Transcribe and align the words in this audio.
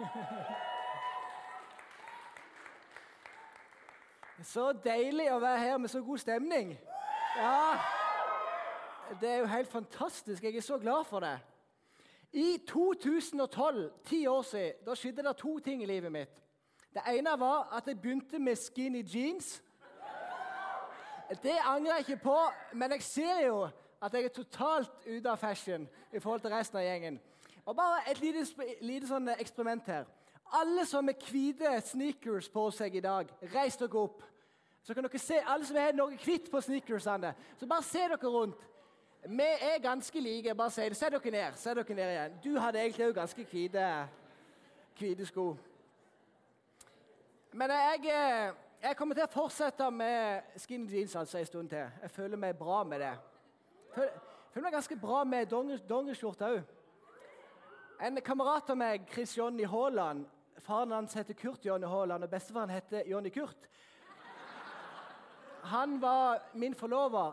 Så 4.52 4.72
deilig 4.72 5.32
å 5.32 5.40
være 5.40 5.58
her 5.58 5.78
med 5.78 5.88
så 5.92 6.02
god 6.02 6.18
stemning. 6.18 6.78
Ja, 7.36 7.78
Det 9.20 9.28
er 9.28 9.36
jo 9.36 9.46
helt 9.46 9.68
fantastisk. 9.68 10.44
Jeg 10.44 10.56
er 10.56 10.60
så 10.60 10.78
glad 10.78 11.04
for 11.04 11.20
det. 11.20 11.38
I 12.32 12.58
2012, 12.68 13.90
ti 14.04 14.26
år 14.26 14.42
siden, 14.42 14.72
da 14.86 14.94
skjedde 14.94 15.22
det 15.26 15.36
to 15.36 15.58
ting 15.58 15.82
i 15.82 15.86
livet 15.86 16.12
mitt. 16.12 16.42
Det 16.94 17.02
ene 17.06 17.38
var 17.38 17.68
at 17.76 17.86
jeg 17.86 18.00
begynte 18.00 18.38
med 18.38 18.56
skinny 18.56 19.04
jeans. 19.14 19.62
Det 21.42 21.58
angrer 21.66 21.92
jeg 21.92 22.00
ikke 22.08 22.22
på, 22.22 22.38
men 22.72 22.92
jeg 22.92 23.02
ser 23.02 23.46
jo 23.46 23.68
at 24.02 24.14
jeg 24.14 24.24
er 24.24 24.28
totalt 24.28 25.06
ute 25.06 25.30
av 25.30 25.36
fashion 25.36 25.88
i 26.12 26.18
forhold 26.18 26.40
til 26.40 26.50
resten 26.50 26.78
av 26.78 26.84
gjengen. 26.84 27.20
Og 27.64 27.76
Bare 27.76 28.10
et 28.10 28.20
lite, 28.20 28.46
lite 28.80 29.06
sånn 29.06 29.28
eksperiment 29.36 29.86
her. 29.86 30.08
Alle 30.52 30.86
som 30.86 31.06
har 31.06 31.30
hvite 31.30 31.76
sneakers 31.86 32.48
på 32.50 32.64
seg 32.74 32.96
i 32.98 33.04
dag, 33.04 33.28
reis 33.54 33.76
dere 33.78 33.98
opp. 34.00 34.22
Så 34.82 34.94
kan 34.94 35.04
dere 35.04 35.18
se, 35.18 35.38
Alle 35.46 35.66
som 35.66 35.76
har 35.76 35.94
noe 35.94 36.16
hvitt 36.18 36.50
på 36.50 36.60
sneakersene, 36.60 37.34
så 37.58 37.66
bare 37.66 37.86
se 37.86 38.02
dere 38.08 38.32
rundt. 38.32 38.66
Vi 39.28 39.42
er 39.42 39.78
ganske 39.82 40.20
like. 40.20 40.54
bare 40.54 40.70
si. 40.70 40.94
Se 40.94 41.10
dere 41.10 41.30
ned. 41.30 41.52
Se 41.54 41.74
dere 41.74 41.94
ned 41.94 42.10
igjen. 42.10 42.38
Du 42.44 42.58
hadde 42.58 42.80
egentlig 42.80 43.06
òg 43.06 43.14
ganske 43.14 43.44
hvite 43.44 45.26
sko. 45.26 45.56
Men 47.52 47.70
jeg, 47.70 48.00
eh, 48.04 48.52
jeg, 48.82 48.96
kommer 48.96 49.14
til 49.14 49.24
å 49.24 49.32
fortsette 49.32 49.90
med 49.90 50.42
skinny 50.56 50.88
jeans 50.88 51.16
altså 51.16 51.38
en 51.38 51.46
stund 51.46 51.68
til. 51.68 51.86
Jeg 52.02 52.10
føler 52.10 52.36
meg 52.36 52.58
bra 52.58 52.84
med 52.84 53.00
det. 53.00 53.14
Jeg 53.86 53.94
føler, 53.94 54.12
føler 54.52 54.64
meg 54.64 54.72
ganske 54.72 54.96
bra 54.96 55.24
med 55.24 55.46
dongeriskjorte 55.88 56.44
òg. 56.44 56.60
En 58.00 58.16
kamerat 58.24 58.70
av 58.72 58.78
meg, 58.80 59.02
Chris 59.12 59.34
Jonny 59.36 59.66
Haaland 59.68 60.24
Faren 60.60 60.92
hans 60.92 61.14
heter 61.16 61.34
Kurt 61.36 61.64
Jonny 61.64 61.86
Haaland, 61.88 62.24
og 62.24 62.30
bestefaren 62.30 62.70
heter 62.72 63.04
Jonny 63.08 63.28
Kurt. 63.32 63.68
Han 65.68 65.98
var 66.00 66.42
min 66.54 66.74
forlover, 66.74 67.32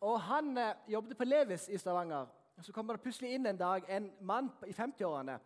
og 0.00 0.20
han 0.20 0.58
eh, 0.58 0.74
jobbet 0.88 1.16
på 1.16 1.24
Levis 1.24 1.68
i 1.68 1.78
Stavanger. 1.78 2.26
Så 2.60 2.72
kommer 2.72 2.96
det 2.96 3.02
plutselig 3.04 3.34
inn 3.34 3.46
en 3.46 3.60
dag 3.60 3.84
en 3.88 4.10
mann 4.20 4.48
i 4.66 4.72
50-årene. 4.72 5.36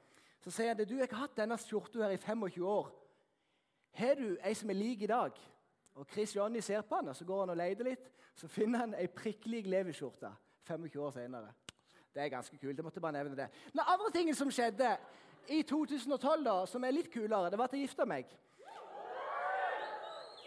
Så 0.42 0.52
sier 0.54 0.74
han 0.74 0.82
du, 0.86 0.96
jeg 0.98 1.10
har 1.10 1.24
hatt 1.24 1.38
denne 1.38 1.58
skjorta 1.58 2.04
her 2.04 2.14
i 2.14 2.20
25 2.22 2.66
år. 2.66 2.92
Har 3.98 4.22
du 4.22 4.38
ei 4.38 4.54
som 4.54 4.70
er 4.70 4.78
lik 4.78 5.02
i 5.02 5.10
dag? 5.10 5.34
Og 5.98 6.06
Chris 6.14 6.36
Jonny 6.36 6.62
ser 6.62 6.86
på 6.86 7.00
han, 7.00 7.10
og 7.10 7.18
så 7.18 7.26
går 7.26 7.42
han 7.44 7.54
og 7.56 7.58
leter 7.58 7.90
litt. 7.90 8.06
Så 8.38 8.48
finner 8.48 8.86
han 8.86 8.94
ei 8.94 9.10
prikklik 9.10 9.66
Levis-skjorte 9.66 10.30
25 10.70 11.02
år 11.02 11.14
senere. 11.18 11.50
Det 12.14 12.22
er 12.22 12.28
ganske 12.28 12.58
kult. 12.58 12.76
jeg 12.76 12.84
måtte 12.84 13.00
bare 13.00 13.12
nevne 13.12 13.36
det. 13.36 13.48
Den 13.72 13.80
andre 13.86 14.10
tingen 14.12 14.34
som 14.34 14.50
skjedde 14.50 14.96
i 15.48 15.62
2012, 15.62 16.44
da, 16.44 16.66
som 16.66 16.84
er 16.84 16.90
litt 16.90 17.12
kulere, 17.12 17.50
det 17.50 17.58
var 17.58 17.70
at 17.70 17.72
jeg 17.72 17.86
gifta 17.86 18.04
meg. 18.04 18.26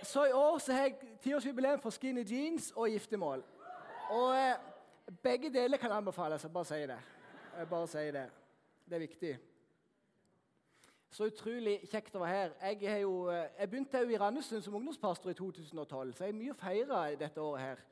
Så 0.03 0.25
i 0.25 0.31
år 0.31 0.57
så 0.59 0.73
har 0.73 0.89
jeg 0.89 1.17
tiårsjubileum 1.23 1.79
for 1.79 1.95
skinny 1.95 2.25
jeans 2.27 2.71
og 2.75 2.89
giftermål. 2.91 3.43
Og 4.11 4.35
eh, 4.35 4.55
begge 5.23 5.49
deler 5.53 5.77
kan 5.77 5.91
anbefales. 5.91 6.43
Jeg 6.43 6.51
bare 6.51 6.65
sier 6.65 6.87
det. 6.87 6.99
Jeg 7.57 7.69
bare 7.69 7.87
sier 7.87 8.11
det. 8.11 8.25
Det 8.89 8.95
er 8.95 8.99
viktig. 8.99 9.39
Så 11.13 11.29
utrolig 11.29 11.77
kjekt 11.91 12.15
å 12.17 12.23
være 12.23 12.35
her. 12.35 12.53
Jeg, 12.73 13.01
jo, 13.05 13.29
eh, 13.31 13.47
jeg 13.59 13.69
begynte 13.69 14.03
jo 14.03 14.11
i 14.11 14.19
Randesund 14.19 14.65
som 14.65 14.75
ungdomspastor 14.75 15.31
i 15.31 15.37
2012, 15.39 16.13
så 16.13 16.25
jeg 16.25 16.33
har 16.33 16.39
mye 16.39 16.55
å 16.55 16.59
feire 16.59 17.01
dette 17.19 17.41
året 17.41 17.61
her. 17.61 17.83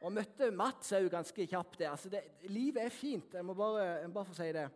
Og 0.00 0.12
møtte 0.16 0.48
Mats 0.56 0.94
òg 0.96 1.10
ganske 1.12 1.46
kjapt. 1.46 1.82
Altså 1.84 2.08
det, 2.12 2.22
livet 2.48 2.86
er 2.86 2.94
fint. 2.94 3.34
Jeg 3.36 3.44
må 3.44 3.54
bare, 3.54 4.08
bare 4.08 4.28
få 4.28 4.36
si 4.36 4.48
det. 4.56 4.68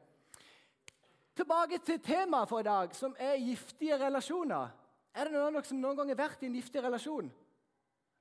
Tilbake 1.34 1.80
til 1.82 2.02
temaet 2.04 2.48
for 2.48 2.60
i 2.60 2.66
dag, 2.66 2.92
som 2.94 3.16
er 3.18 3.40
giftige 3.42 3.96
relasjoner. 3.98 4.68
Er 5.14 5.26
det 5.26 5.34
noen 5.34 5.48
av 5.48 5.56
dere 5.56 5.70
som 5.70 5.80
noen 5.80 5.96
gang 5.98 6.12
har 6.12 6.20
vært 6.20 6.44
i 6.44 6.50
en 6.50 6.58
giftig 6.58 6.82
relasjon? 6.84 7.32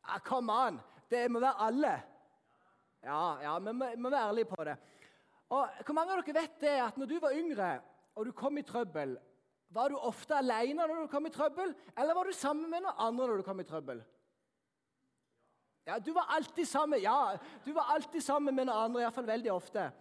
Ja, 0.08 0.18
Come 0.25 0.56
on! 0.68 0.80
Det 1.12 1.28
må 1.30 1.42
være 1.44 1.68
alle. 1.68 1.94
Ja, 3.03 3.22
ja, 3.44 3.58
vi 3.59 3.74
må, 3.75 3.90
må 4.02 4.09
være 4.09 4.31
ærlige 4.31 4.50
på 4.50 4.63
det. 4.66 4.78
Og 5.53 5.84
Hvor 5.86 5.97
mange 5.97 6.16
av 6.16 6.24
dere 6.24 6.40
vet 6.40 6.56
det 6.63 6.74
at 6.81 6.97
når 6.97 7.12
du 7.12 7.19
var 7.22 7.36
yngre 7.38 7.69
og 8.16 8.25
du 8.25 8.31
kom 8.38 8.58
i 8.58 8.66
trøbbel, 8.66 9.18
var 9.74 9.90
du 9.90 9.97
ofte 9.97 10.38
alene 10.38 10.86
når 10.86 11.03
du 11.03 11.12
kom 11.12 11.25
i 11.25 11.34
trøbbel, 11.34 11.74
eller 11.97 12.18
var 12.18 12.30
du 12.30 12.34
sammen 12.38 12.69
med 12.69 12.86
noen 12.86 13.00
andre 13.02 13.28
når 13.28 13.42
du 13.42 13.46
kom 13.46 13.62
i 13.62 13.68
trøbbel? 13.68 14.03
Ja, 15.85 15.99
Du 15.99 16.13
var 16.13 16.25
alltid 16.29 16.66
sammen 16.67 17.01
ja, 17.01 17.38
du 17.66 17.73
var 17.73 17.83
alltid 17.95 18.21
sammen 18.23 18.55
med 18.55 18.66
noen 18.66 18.77
andre, 18.77 19.01
iallfall 19.01 19.27
veldig 19.27 19.51
ofte. 19.51 19.91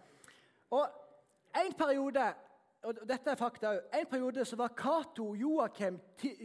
Og 0.71 0.99
En 1.53 1.73
periode 1.77 2.33
og 2.83 2.97
dette 3.07 3.29
er 3.29 3.39
fakta 3.39 3.73
En 3.93 4.07
periode 4.09 4.45
så 4.45 4.55
var 4.55 4.73
Cato, 4.75 5.35
Joakim, 5.35 5.99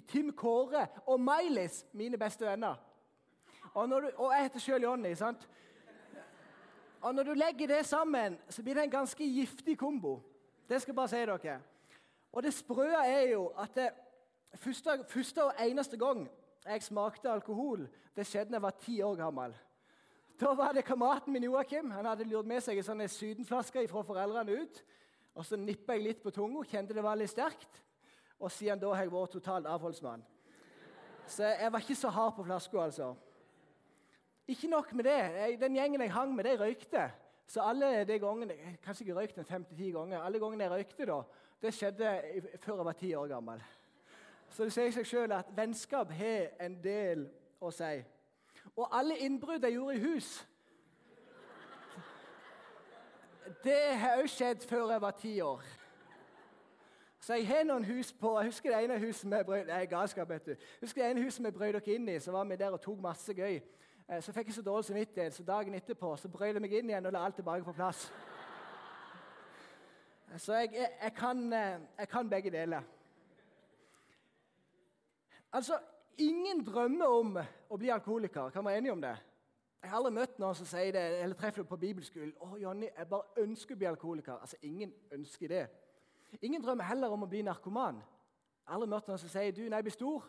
Tim 0.09 0.32
Kåre 0.32 0.87
og 1.06 1.21
Mailis 1.21 1.87
mine 1.93 2.19
beste 2.19 2.47
venner. 2.47 2.76
Og, 3.75 3.88
du, 3.88 4.10
og 4.16 4.32
jeg 4.34 4.43
heter 4.43 4.60
sjøl 4.60 4.82
Jonny. 4.82 5.15
sant? 5.15 5.49
Og 7.00 7.15
Når 7.15 7.22
du 7.22 7.32
legger 7.32 7.66
det 7.66 7.87
sammen, 7.87 8.38
så 8.49 8.62
blir 8.62 8.75
det 8.75 8.84
en 8.84 8.91
ganske 8.91 9.25
giftig 9.25 9.78
kombo. 9.78 10.22
Det 10.69 10.82
skal 10.82 10.93
jeg 10.93 10.97
bare 10.97 11.09
si 11.09 11.16
dere. 11.16 11.60
Og 12.32 12.43
det 12.43 12.55
sprø 12.55 12.87
er 12.87 13.31
jo 13.31 13.47
at 13.47 13.75
det, 13.75 13.91
første, 14.55 15.05
første, 15.09 15.44
og 15.44 15.55
eneste 15.60 15.97
gang 15.97 16.28
jeg 16.67 16.83
smakte 16.83 17.31
alkohol, 17.31 17.87
det 18.17 18.27
skjedde 18.27 18.53
da 18.53 18.59
jeg 18.59 18.67
var 18.67 18.79
ti 18.83 19.01
år 19.03 19.19
gammel. 19.19 19.55
Da 20.39 20.53
var 20.55 20.73
det 20.75 20.87
kameraten 20.87 21.33
min 21.33 21.49
Joakim. 21.49 21.91
Han 21.91 22.07
hadde 22.07 22.27
lurt 22.29 22.47
med 22.47 22.63
seg 22.63 22.79
en 22.79 22.87
sånn 22.87 23.05
sydenflaske 23.11 23.83
fra 23.91 24.05
foreldrene 24.07 24.61
ut. 24.63 24.83
Og 25.39 25.47
Så 25.47 25.59
nippa 25.59 25.95
jeg 25.97 26.05
litt 26.05 26.23
på 26.23 26.31
tunga, 26.35 26.63
kjente 26.67 26.95
det 26.95 27.03
var 27.03 27.19
litt 27.19 27.31
sterkt. 27.31 27.81
Og 28.39 28.51
siden 28.55 28.79
da 28.79 28.93
har 28.95 29.07
jeg 29.07 29.15
vært 29.15 29.35
totalt 29.35 29.67
avholdsmann. 29.67 30.23
Så 31.29 31.43
jeg 31.45 31.73
var 31.73 31.83
ikke 31.83 31.99
så 31.99 32.11
hard 32.15 32.37
på 32.37 32.45
flaska, 32.47 32.79
altså. 32.83 33.09
Ikke 34.49 34.71
nok 34.71 34.93
med 34.97 35.05
det. 35.05 35.59
Den 35.61 35.77
gjengen 35.77 36.01
jeg 36.01 36.15
hang 36.15 36.31
med, 36.35 36.47
de 36.47 36.55
røykte. 36.57 37.09
Så 37.49 37.65
alle 37.65 38.05
de 38.05 38.19
gangene, 38.21 38.55
Kanskje 38.85 39.07
jeg 39.09 39.17
røykte 39.17 39.45
fem-ti 39.45 39.91
ganger. 39.93 40.23
Alle 40.23 40.41
gangene 40.41 40.65
jeg 40.65 40.73
røykte, 40.73 41.09
da, 41.11 41.19
det 41.63 41.75
skjedde 41.75 42.15
før 42.63 42.79
jeg 42.79 42.89
var 42.89 42.99
ti 42.99 43.13
år 43.19 43.29
gammel. 43.35 43.63
Så 44.51 44.65
det 44.65 44.73
sier 44.73 44.91
seg 44.91 45.07
sjøl 45.07 45.33
at 45.33 45.51
vennskap 45.57 46.11
har 46.11 46.49
en 46.61 46.79
del 46.83 47.27
å 47.61 47.71
si. 47.75 47.99
Og 48.77 48.89
alle 48.99 49.19
innbrudd 49.25 49.65
jeg 49.65 49.75
gjorde 49.75 49.97
i 49.97 50.01
hus 50.03 50.47
Det 53.65 53.81
har 53.99 54.21
òg 54.21 54.29
skjedd 54.31 54.65
før 54.69 54.91
jeg 54.93 55.01
var 55.01 55.15
ti 55.19 55.41
år. 55.41 55.63
Så 57.21 57.35
jeg 57.35 57.47
har 57.49 57.65
noen 57.65 57.85
hus 57.85 58.13
på 58.13 58.35
Jeg 58.39 58.51
husker 58.53 58.71
det 58.71 58.85
ene 58.85 58.99
huset 58.99 59.31
vi 59.31 59.43
brød, 59.47 59.65
nei, 59.67 59.87
galskap, 59.87 60.29
vet 60.29 60.47
du. 60.47 60.55
Husker 60.81 61.03
det 61.03 61.11
ene 61.11 61.25
huset 61.25 61.45
vi 61.45 61.51
brøt 61.51 61.75
dere 61.75 61.95
inn 61.95 62.09
i, 62.09 62.19
så 62.21 62.33
var 62.33 62.45
vi 62.45 62.57
der 62.57 62.77
og 62.77 62.81
tok 62.81 63.01
masse 63.03 63.35
gøy. 63.35 63.59
Eh, 64.09 64.21
så 64.23 64.33
fikk 64.33 64.49
jeg 64.49 64.55
så 64.55 64.63
dårlig 64.63 64.85
samvittighet, 64.85 65.35
så 65.35 65.43
dagen 65.45 65.75
etterpå 65.75 66.15
så 66.17 66.29
brød 66.29 66.53
jeg 66.53 66.63
meg 66.63 66.77
inn 66.79 66.93
igjen 66.93 67.07
og 67.07 67.13
la 67.13 67.25
alt 67.25 67.35
tilbake 67.41 67.65
på 67.65 67.73
plass. 67.73 68.07
Så 70.37 70.55
jeg, 70.55 70.71
jeg, 70.73 70.89
jeg, 71.03 71.15
kan, 71.17 71.53
eh, 71.53 71.81
jeg 71.99 72.09
kan 72.09 72.31
begge 72.31 72.51
deler. 72.51 72.83
Altså, 75.53 75.79
Ingen 76.19 76.65
drømmer 76.67 77.07
om 77.07 77.37
å 77.71 77.77
bli 77.79 77.93
alkoholiker. 77.95 78.51
Kan 78.51 78.65
være 78.67 78.81
enige 78.81 78.93
om 78.93 79.03
det? 79.03 79.13
Jeg 79.83 79.91
har 79.91 80.01
aldri 80.01 80.11
møtt 80.17 80.41
noen 80.43 80.57
som 80.59 80.67
sier 80.67 80.91
det, 80.91 81.03
eller 81.23 81.39
treffer 81.39 81.63
det 81.63 81.71
på 81.71 81.79
bibelskolen. 81.79 82.33
å 82.43 82.57
Jonny, 82.59 82.89
jeg 82.91 83.07
bare 83.09 83.45
ønsker 83.45 83.77
å 83.77 83.79
bli 83.79 83.87
alkoholiker. 83.87 84.41
Altså, 84.43 84.57
Ingen 84.63 84.95
ønsker 85.15 85.49
det. 85.49 85.69
Ingen 86.43 86.63
drømmer 86.63 86.85
heller 86.85 87.15
om 87.15 87.23
å 87.23 87.29
bli 87.31 87.45
narkoman. 87.47 88.01
Jeg 88.03 88.67
har 88.67 88.75
aldri 88.75 88.91
møtt 88.91 89.07
noen 89.09 89.23
som 89.23 89.31
sier 89.31 89.55
du, 89.55 89.63
når 89.69 89.77
jeg 89.77 89.87
blir 89.87 89.95
stor, 89.95 90.27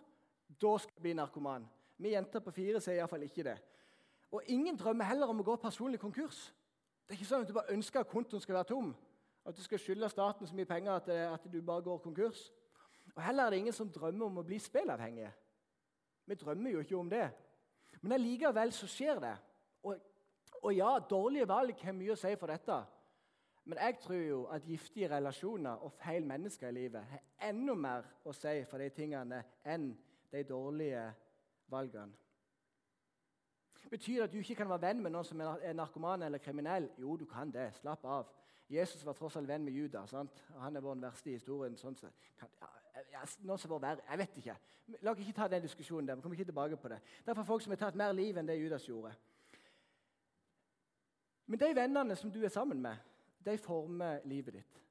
da 0.61 0.75
skal 0.77 0.93
jeg 0.93 1.07
bli 1.07 1.15
narkoman. 1.17 1.65
Vi 1.97 2.13
jenter 2.13 2.45
på 2.45 2.53
fire 2.53 2.81
sier 2.81 3.01
iallfall 3.01 3.25
ikke 3.25 3.47
det. 3.49 3.57
Og 4.31 4.45
ingen 4.45 4.77
drømmer 4.77 5.09
heller 5.09 5.33
om 5.33 5.41
å 5.41 5.47
gå 5.49 5.57
personlig 5.57 5.99
konkurs. 5.99 6.53
Det 7.07 7.15
er 7.15 7.17
ikke 7.17 7.31
sånn 7.31 7.41
at 7.41 7.49
du 7.49 7.57
bare 7.57 7.73
ønsker 7.73 8.03
at 8.03 8.13
kontoen 8.13 8.45
skal 8.45 8.59
være 8.59 8.69
tom. 8.75 8.93
At 9.41 9.57
du 9.57 9.65
skal 9.65 9.81
skylde 9.81 10.09
staten 10.13 10.47
så 10.47 10.55
mye 10.55 10.69
penger 10.69 11.01
at, 11.01 11.09
at 11.09 11.49
du 11.49 11.61
bare 11.65 11.81
går 11.81 11.97
konkurs. 12.05 12.51
Og 13.19 13.25
Heller 13.25 13.43
er 13.43 13.49
det 13.49 13.57
ingen 13.57 13.73
som 13.75 13.89
drømmer 13.91 14.29
om 14.29 14.37
å 14.39 14.45
bli 14.47 14.55
spillavhengige. 14.63 15.29
Vi 16.25 16.35
drømmer 16.39 16.71
jo 16.71 16.83
ikke 16.85 16.95
om 16.95 17.09
det. 17.11 17.25
Men 17.99 18.15
allikevel 18.15 18.71
så 18.71 18.87
skjer 18.87 19.19
det. 19.19 19.33
Og, 19.83 19.97
og, 20.61 20.69
ja, 20.71 20.93
dårlige 21.09 21.47
valg 21.49 21.83
har 21.83 21.97
mye 21.97 22.15
å 22.15 22.19
si 22.21 22.31
for 22.39 22.53
dette. 22.53 22.77
Men 23.67 23.81
jeg 23.83 23.97
tror 24.05 24.23
jo 24.23 24.39
at 24.55 24.71
giftige 24.71 25.09
relasjoner 25.11 25.83
og 25.83 25.91
feil 25.99 26.23
mennesker 26.31 26.71
i 26.71 26.77
livet 26.77 27.11
har 27.11 27.49
enda 27.49 27.75
mer 27.75 28.07
å 28.23 28.31
si 28.31 28.55
for 28.71 28.79
de 28.79 28.87
tingene 28.95 29.41
enn 29.67 29.91
de 30.31 30.47
dårlige 30.47 31.03
valgene. 31.67 32.15
Betyr 33.91 34.21
det 34.21 34.29
at 34.29 34.31
du 34.31 34.39
ikke 34.39 34.61
kan 34.61 34.71
være 34.71 34.85
venn 34.87 35.03
med 35.03 35.11
noen 35.11 35.27
som 35.27 35.43
er 35.43 35.75
narkoman 35.75 36.23
eller 36.23 36.39
kriminell? 36.39 36.87
Jo, 37.03 37.19
du 37.19 37.27
kan 37.27 37.51
det. 37.51 37.73
Slapp 37.81 38.07
av. 38.07 38.31
Jesus 38.69 39.05
var 39.05 39.13
tross 39.13 39.35
alt 39.35 39.47
venn 39.47 39.63
med 39.65 39.73
Judas. 39.73 40.09
Sant? 40.09 40.43
Han 40.61 40.75
er 40.75 40.81
vår 40.81 40.99
verste 41.01 41.31
i 41.31 41.33
historien. 41.33 41.77
sånn. 41.77 41.97
Ja, 43.11 43.23
noen 43.41 43.57
som 43.57 43.71
var 43.71 43.79
verre. 43.79 44.05
Jeg 44.09 44.17
vet 44.17 44.37
ikke. 44.37 44.55
La 45.01 45.11
oss 45.11 45.19
ikke 45.23 45.33
ta 45.33 45.47
den 45.47 45.63
diskusjonen 45.63 46.07
der. 46.07 46.15
Vi 46.15 46.21
kommer 46.21 46.37
ikke 46.37 46.51
tilbake 46.51 46.77
på 46.77 46.91
det. 46.91 46.99
Det 47.25 47.31
er 47.31 47.39
for 47.39 47.43
folk 47.43 47.63
som 47.63 47.71
har 47.71 47.81
tatt 47.81 47.97
mer 47.97 48.13
liv 48.13 48.37
enn 48.37 48.47
det 48.47 48.59
Judas 48.59 48.85
gjorde. 48.85 49.13
Men 51.49 51.59
de 51.59 51.75
vennene 51.75 52.15
som 52.15 52.31
du 52.31 52.43
er 52.43 52.53
sammen 52.53 52.81
med, 52.81 52.97
de 53.45 53.57
former 53.57 54.19
livet 54.25 54.59
ditt. 54.59 54.81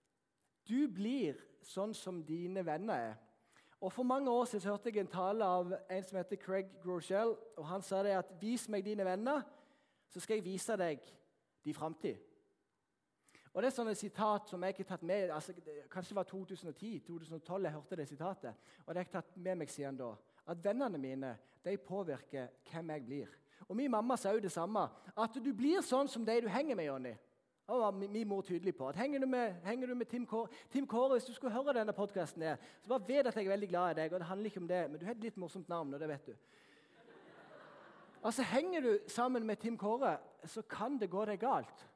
Du 0.69 0.89
blir 0.91 1.39
sånn 1.63 1.95
som 1.95 2.23
dine 2.27 2.65
venner 2.67 2.95
er. 3.13 3.17
Og 3.81 3.93
For 3.93 4.03
mange 4.03 4.31
år 4.31 4.45
siden 4.51 4.71
hørte 4.71 4.91
jeg 4.91 5.05
en 5.05 5.13
tale 5.13 5.45
av 5.45 5.73
en 5.73 6.05
som 6.05 6.19
heter 6.19 6.37
Craig 6.37 6.73
Groshell. 6.83 7.37
og 7.57 7.67
Han 7.67 7.83
sa 7.83 8.03
det 8.03 8.17
at 8.19 8.33
'vis 8.41 8.69
meg 8.69 8.85
dine 8.85 9.05
venner, 9.05 9.43
så 10.09 10.21
skal 10.21 10.35
jeg 10.35 10.45
vise 10.45 10.77
deg 10.77 10.99
din 11.65 11.75
framtid'. 11.75 12.28
Og 13.59 13.63
Det 13.63 13.73
er 13.73 13.75
sånne 13.75 13.93
sitat 13.99 14.53
som 14.53 14.63
jeg 14.63 14.71
ikke 14.71 14.85
har 14.85 14.91
tatt 14.93 15.07
med 15.09 15.31
altså, 15.35 15.53
Kanskje 15.91 16.13
det 16.13 16.17
var 16.21 16.27
2010-2012 16.31 17.65
jeg 17.65 17.73
hørte 17.75 17.97
det 17.99 18.05
sitatet. 18.07 18.61
Og 18.85 18.93
det 18.95 19.01
har 19.01 19.07
jeg 19.09 19.15
tatt 19.17 19.33
med 19.35 19.59
meg 19.59 19.73
siden 19.73 19.97
da. 19.99 20.13
At 20.47 20.61
vennene 20.63 21.01
mine 21.03 21.33
de 21.65 21.75
påvirker 21.83 22.53
hvem 22.71 22.93
jeg 22.95 23.05
blir. 23.09 23.33
Og 23.67 23.75
Min 23.77 23.91
mamma 23.91 24.17
sa 24.17 24.31
jo 24.31 24.45
det 24.45 24.53
samme. 24.55 24.85
At 25.11 25.41
du 25.43 25.51
blir 25.51 25.83
sånn 25.83 26.07
som 26.07 26.23
de 26.23 26.37
du 26.45 26.47
henger 26.47 26.79
med, 26.79 26.87
Jonny. 26.87 27.17
Det 27.67 27.81
var 27.83 27.99
min 27.99 28.29
mor 28.31 28.47
tydelig 28.47 28.77
på. 28.79 28.93
At 28.93 29.03
henger 29.03 29.27
du 29.27 29.27
med, 29.27 29.59
henger 29.67 29.91
du 29.91 29.95
med 29.95 30.07
Tim, 30.07 30.27
Kåre, 30.27 30.55
Tim 30.71 30.87
Kåre, 30.87 31.19
Hvis 31.19 31.27
du 31.27 31.35
skulle 31.35 31.53
høre 31.53 31.75
denne 31.75 31.93
podkasten, 31.93 32.47
så 32.81 32.89
bare 32.95 33.09
vet 33.09 33.27
at 33.27 33.37
jeg 33.37 33.51
er 33.51 33.57
veldig 33.57 33.69
glad 33.75 33.91
i 33.91 34.01
deg. 34.05 34.13
og 34.13 34.21
det 34.21 34.31
handler 34.31 34.47
ikke 34.47 34.61
om 34.61 34.69
det, 34.69 34.91
Men 34.91 35.01
du 35.01 35.07
har 35.07 35.19
et 35.19 35.27
litt 35.27 35.37
morsomt 35.37 35.69
navn, 35.69 35.95
og 35.95 36.01
det 36.01 36.09
vet 36.09 36.27
du. 36.27 36.35
Altså, 38.23 38.43
Henger 38.43 38.81
du 38.81 38.99
sammen 39.09 39.47
med 39.47 39.57
Tim 39.57 39.77
Kåre, 39.77 40.19
så 40.45 40.63
kan 40.63 40.99
det 40.99 41.11
gå 41.11 41.25
deg 41.25 41.41
galt. 41.41 41.89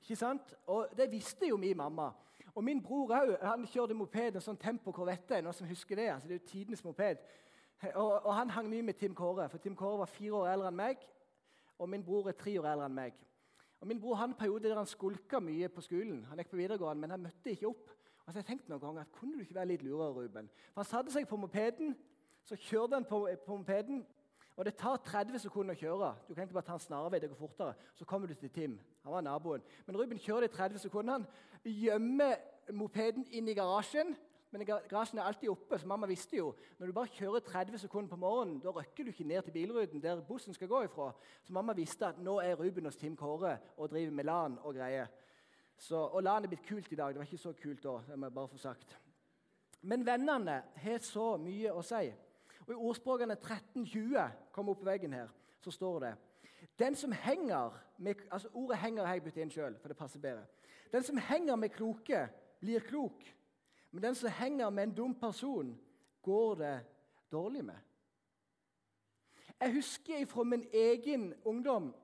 Ikke 0.00 0.16
sant? 0.16 0.54
Og 0.66 0.88
Det 0.96 1.10
visste 1.10 1.48
jo 1.48 1.56
min 1.56 1.76
mamma. 1.76 2.10
Og 2.54 2.64
Min 2.64 2.82
bror. 2.82 3.12
Han 3.42 3.66
kjørte 3.66 3.94
moped, 3.94 4.36
en 4.36 4.40
sånn 4.40 4.56
Tempo 4.56 4.92
Corvette. 4.92 5.42
Noen 5.42 5.54
som 5.54 5.68
husker 5.68 5.96
det? 5.96 6.08
Altså, 6.12 6.28
det 6.28 6.36
er 6.36 6.40
jo 6.40 6.48
tidenes 6.48 6.84
moped. 6.84 7.20
Og, 7.94 8.12
og, 8.26 8.34
Han 8.34 8.50
hang 8.50 8.68
mye 8.70 8.82
med 8.82 8.94
Tim 8.94 9.14
Kåre, 9.14 9.48
for 9.48 9.58
Tim 9.58 9.76
Kåre 9.76 9.98
var 9.98 10.10
fire 10.10 10.32
år 10.32 10.48
eldre 10.54 10.70
enn 10.72 10.78
meg. 10.78 11.04
Og 11.78 11.88
min 11.88 12.04
bror 12.04 12.28
er 12.28 12.38
tre 12.38 12.54
år 12.60 12.70
eldre 12.72 12.88
enn 12.88 12.96
meg. 12.96 13.18
Og 13.80 13.86
Min 13.86 14.00
bror 14.00 14.16
han 14.16 14.34
periode 14.34 14.68
der 14.68 14.76
han 14.76 14.88
skulka 14.88 15.40
mye 15.40 15.68
på 15.68 15.84
skolen. 15.84 16.24
Han 16.30 16.40
gikk 16.40 16.50
på 16.54 16.56
videregående, 16.56 17.00
men 17.00 17.10
han 17.10 17.22
møtte 17.26 17.52
ikke 17.52 17.68
opp. 17.68 17.90
Og 18.26 18.32
så 18.32 18.40
jeg 18.40 18.46
tenkte 18.48 18.72
noen 18.72 18.82
ganger 18.82 19.10
Kunne 19.12 19.36
du 19.36 19.44
ikke 19.44 19.54
være 19.54 19.72
litt 19.74 19.84
lurere, 19.84 20.14
Ruben? 20.14 20.48
For 20.72 20.80
Han 20.80 20.88
satte 20.88 21.12
seg 21.12 21.28
på 21.28 21.36
mopeden, 21.36 21.92
så 22.44 22.56
kjørte 22.56 22.96
han 22.96 23.04
på, 23.04 23.20
på 23.46 23.56
mopeden. 23.60 24.06
Og 24.56 24.64
Det 24.64 24.76
tar 24.76 24.96
30 25.04 25.38
sekunder 25.38 25.74
å 25.74 25.78
kjøre. 25.78 26.14
Du 26.28 26.34
kan 26.34 26.46
ikke 26.46 26.56
bare 26.56 26.64
ta 26.64 26.76
en 26.78 26.80
snarvei. 26.80 27.20
det 27.20 27.28
går 27.28 27.36
fortere. 27.36 27.74
Så 27.94 28.04
kommer 28.04 28.28
du 28.28 28.34
til 28.34 28.50
Tim. 28.50 28.80
Han 29.04 29.12
var 29.12 29.20
naboen. 29.20 29.62
Men 29.86 29.96
Ruben 29.96 30.18
kjører 30.18 30.40
de 30.40 30.48
30 30.48 30.78
sekundene, 30.78 31.26
gjemmer 31.64 32.36
mopeden 32.72 33.26
inn 33.30 33.48
i 33.48 33.54
garasjen. 33.54 34.16
Men 34.50 34.64
garasjen 34.66 35.18
er 35.18 35.26
alltid 35.26 35.48
oppe, 35.48 35.78
så 35.78 35.86
mamma 35.86 36.06
visste 36.06 36.38
jo 36.38 36.54
når 36.78 36.86
du 36.86 36.92
bare 36.92 37.12
kjører 37.12 37.40
30 37.44 37.78
sekunder 37.78 38.08
på 38.10 38.16
morgenen, 38.16 38.60
da 38.62 38.70
røkker 38.70 39.04
du 39.04 39.10
ikke 39.10 39.26
ned 39.26 39.42
til 39.42 39.52
bilruten 39.52 40.02
der 40.02 40.22
bussen 40.24 40.54
skal 40.54 40.68
gå 40.68 40.82
ifra. 40.86 41.10
Så 41.44 41.52
mamma 41.52 41.74
visste 41.76 42.06
at 42.06 42.18
nå 42.18 42.38
er 42.40 42.54
Ruben 42.56 42.84
hos 42.84 42.96
Tim 42.96 43.16
Kåre 43.16 43.58
og 43.76 43.90
driver 43.90 44.12
med 44.12 44.24
LAN 44.24 44.58
og 44.62 44.74
greier. 44.74 45.10
Så, 45.76 45.96
og 45.96 46.22
LAN 46.22 46.44
er 46.44 46.48
blitt 46.48 46.68
kult 46.68 46.92
i 46.92 46.96
dag. 46.96 47.12
Det 47.12 47.20
var 47.20 47.28
ikke 47.28 47.42
så 47.42 47.52
kult 47.52 47.82
da. 47.84 47.98
det 48.08 48.18
må 48.18 48.26
jeg 48.26 48.34
bare 48.34 48.48
få 48.48 48.58
sagt. 48.58 48.96
Men 49.82 50.06
vennene 50.06 50.62
har 50.74 51.02
så 51.04 51.36
mye 51.36 51.74
å 51.74 51.82
si. 51.84 52.06
Og 52.66 52.72
I 52.72 52.76
ordspråkene 52.76 53.34
1320 53.34 54.30
kom 54.52 54.68
opp 54.68 54.80
på 54.82 54.88
veggen 54.88 55.12
her, 55.12 55.28
så 55.60 55.70
står 55.70 56.00
det 56.00 56.14
den 56.78 56.94
som 56.94 57.12
henger 57.12 57.72
med, 57.98 58.14
altså 58.30 58.48
Ordet 58.52 58.76
'henger' 58.76 59.04
har 59.04 59.14
jeg 59.14 59.22
byttet 59.22 59.42
inn 59.42 59.50
sjøl, 59.50 59.78
for 59.80 59.88
det 59.88 59.96
passer 59.96 60.20
bedre. 60.20 60.44
Den 60.92 61.02
som 61.02 61.16
henger 61.16 61.56
med 61.56 61.68
kloke, 61.68 62.28
blir 62.60 62.80
klok. 62.80 63.36
Men 63.90 64.02
den 64.02 64.14
som 64.14 64.30
henger 64.30 64.70
med 64.70 64.82
en 64.82 64.94
dum 64.94 65.14
person, 65.14 65.80
går 66.22 66.54
det 66.54 66.84
dårlig 67.32 67.64
med. 67.64 67.78
Jeg 69.60 69.72
husker 69.72 70.26
fra 70.26 70.44
min 70.44 70.66
egen 70.72 71.34
ungdom 71.44 71.94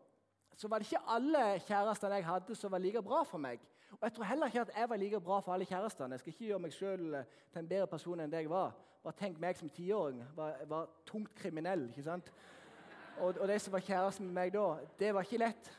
så 0.56 0.68
var 0.68 0.78
det 0.78 0.92
ikke 0.92 1.08
alle 1.08 1.60
kjærestene 1.60 2.14
jeg 2.14 2.26
hadde, 2.26 2.54
som 2.54 2.72
var 2.72 2.78
like 2.78 3.02
bra 3.02 3.22
for 3.22 3.38
meg. 3.38 3.60
Og 3.92 4.02
jeg 4.02 4.12
tror 4.12 4.24
heller 4.24 4.46
ikke 4.46 4.60
at 4.60 4.70
jeg 4.76 4.88
var 4.88 4.96
like 4.96 5.20
bra 5.20 5.40
for 5.40 5.52
alle 5.52 5.64
kjærestene. 5.64 6.12
Jeg 6.12 6.20
skal 6.20 6.32
ikke 6.32 6.46
gjøre 6.46 6.58
meg 6.58 6.72
selv 6.72 7.14
eh, 7.14 7.24
til 7.52 7.60
en 7.60 7.68
bedre 7.68 7.86
person 7.86 8.20
enn 8.20 8.32
det 8.32 8.42
jeg 8.42 8.50
var. 8.50 8.74
Bare 9.02 9.18
tenk 9.18 9.40
meg 9.40 9.58
som 9.58 9.70
tiåring. 9.70 10.22
Var, 10.36 10.64
var 10.70 10.88
tungt 11.06 11.34
kriminell. 11.34 11.88
ikke 11.88 12.02
sant? 12.02 12.32
Og, 13.18 13.34
og 13.38 13.48
de 13.48 13.58
som 13.58 13.72
var 13.72 13.84
kjæresten 13.84 14.26
med 14.26 14.34
meg 14.34 14.52
da, 14.54 14.66
det 14.98 15.14
var 15.14 15.26
ikke 15.26 15.42
lett. 15.44 15.72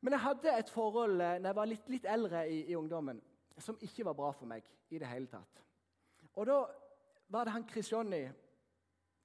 Men 0.00 0.12
jeg 0.12 0.20
hadde 0.20 0.58
et 0.58 0.70
forhold 0.70 1.20
eh, 1.20 1.38
når 1.40 1.48
jeg 1.50 1.56
var 1.56 1.70
litt, 1.70 1.88
litt 1.90 2.08
eldre 2.08 2.48
i, 2.48 2.64
i 2.70 2.76
ungdommen 2.76 3.22
som 3.58 3.78
ikke 3.80 4.04
var 4.04 4.16
bra 4.16 4.32
for 4.36 4.48
meg 4.48 4.66
i 4.92 4.98
det 5.00 5.08
hele 5.08 5.26
tatt. 5.30 5.62
Og 6.36 6.46
da 6.46 6.58
var 7.32 7.46
det 7.46 7.54
han 7.56 7.64
Chris 7.68 7.92
Johnny 7.92 8.26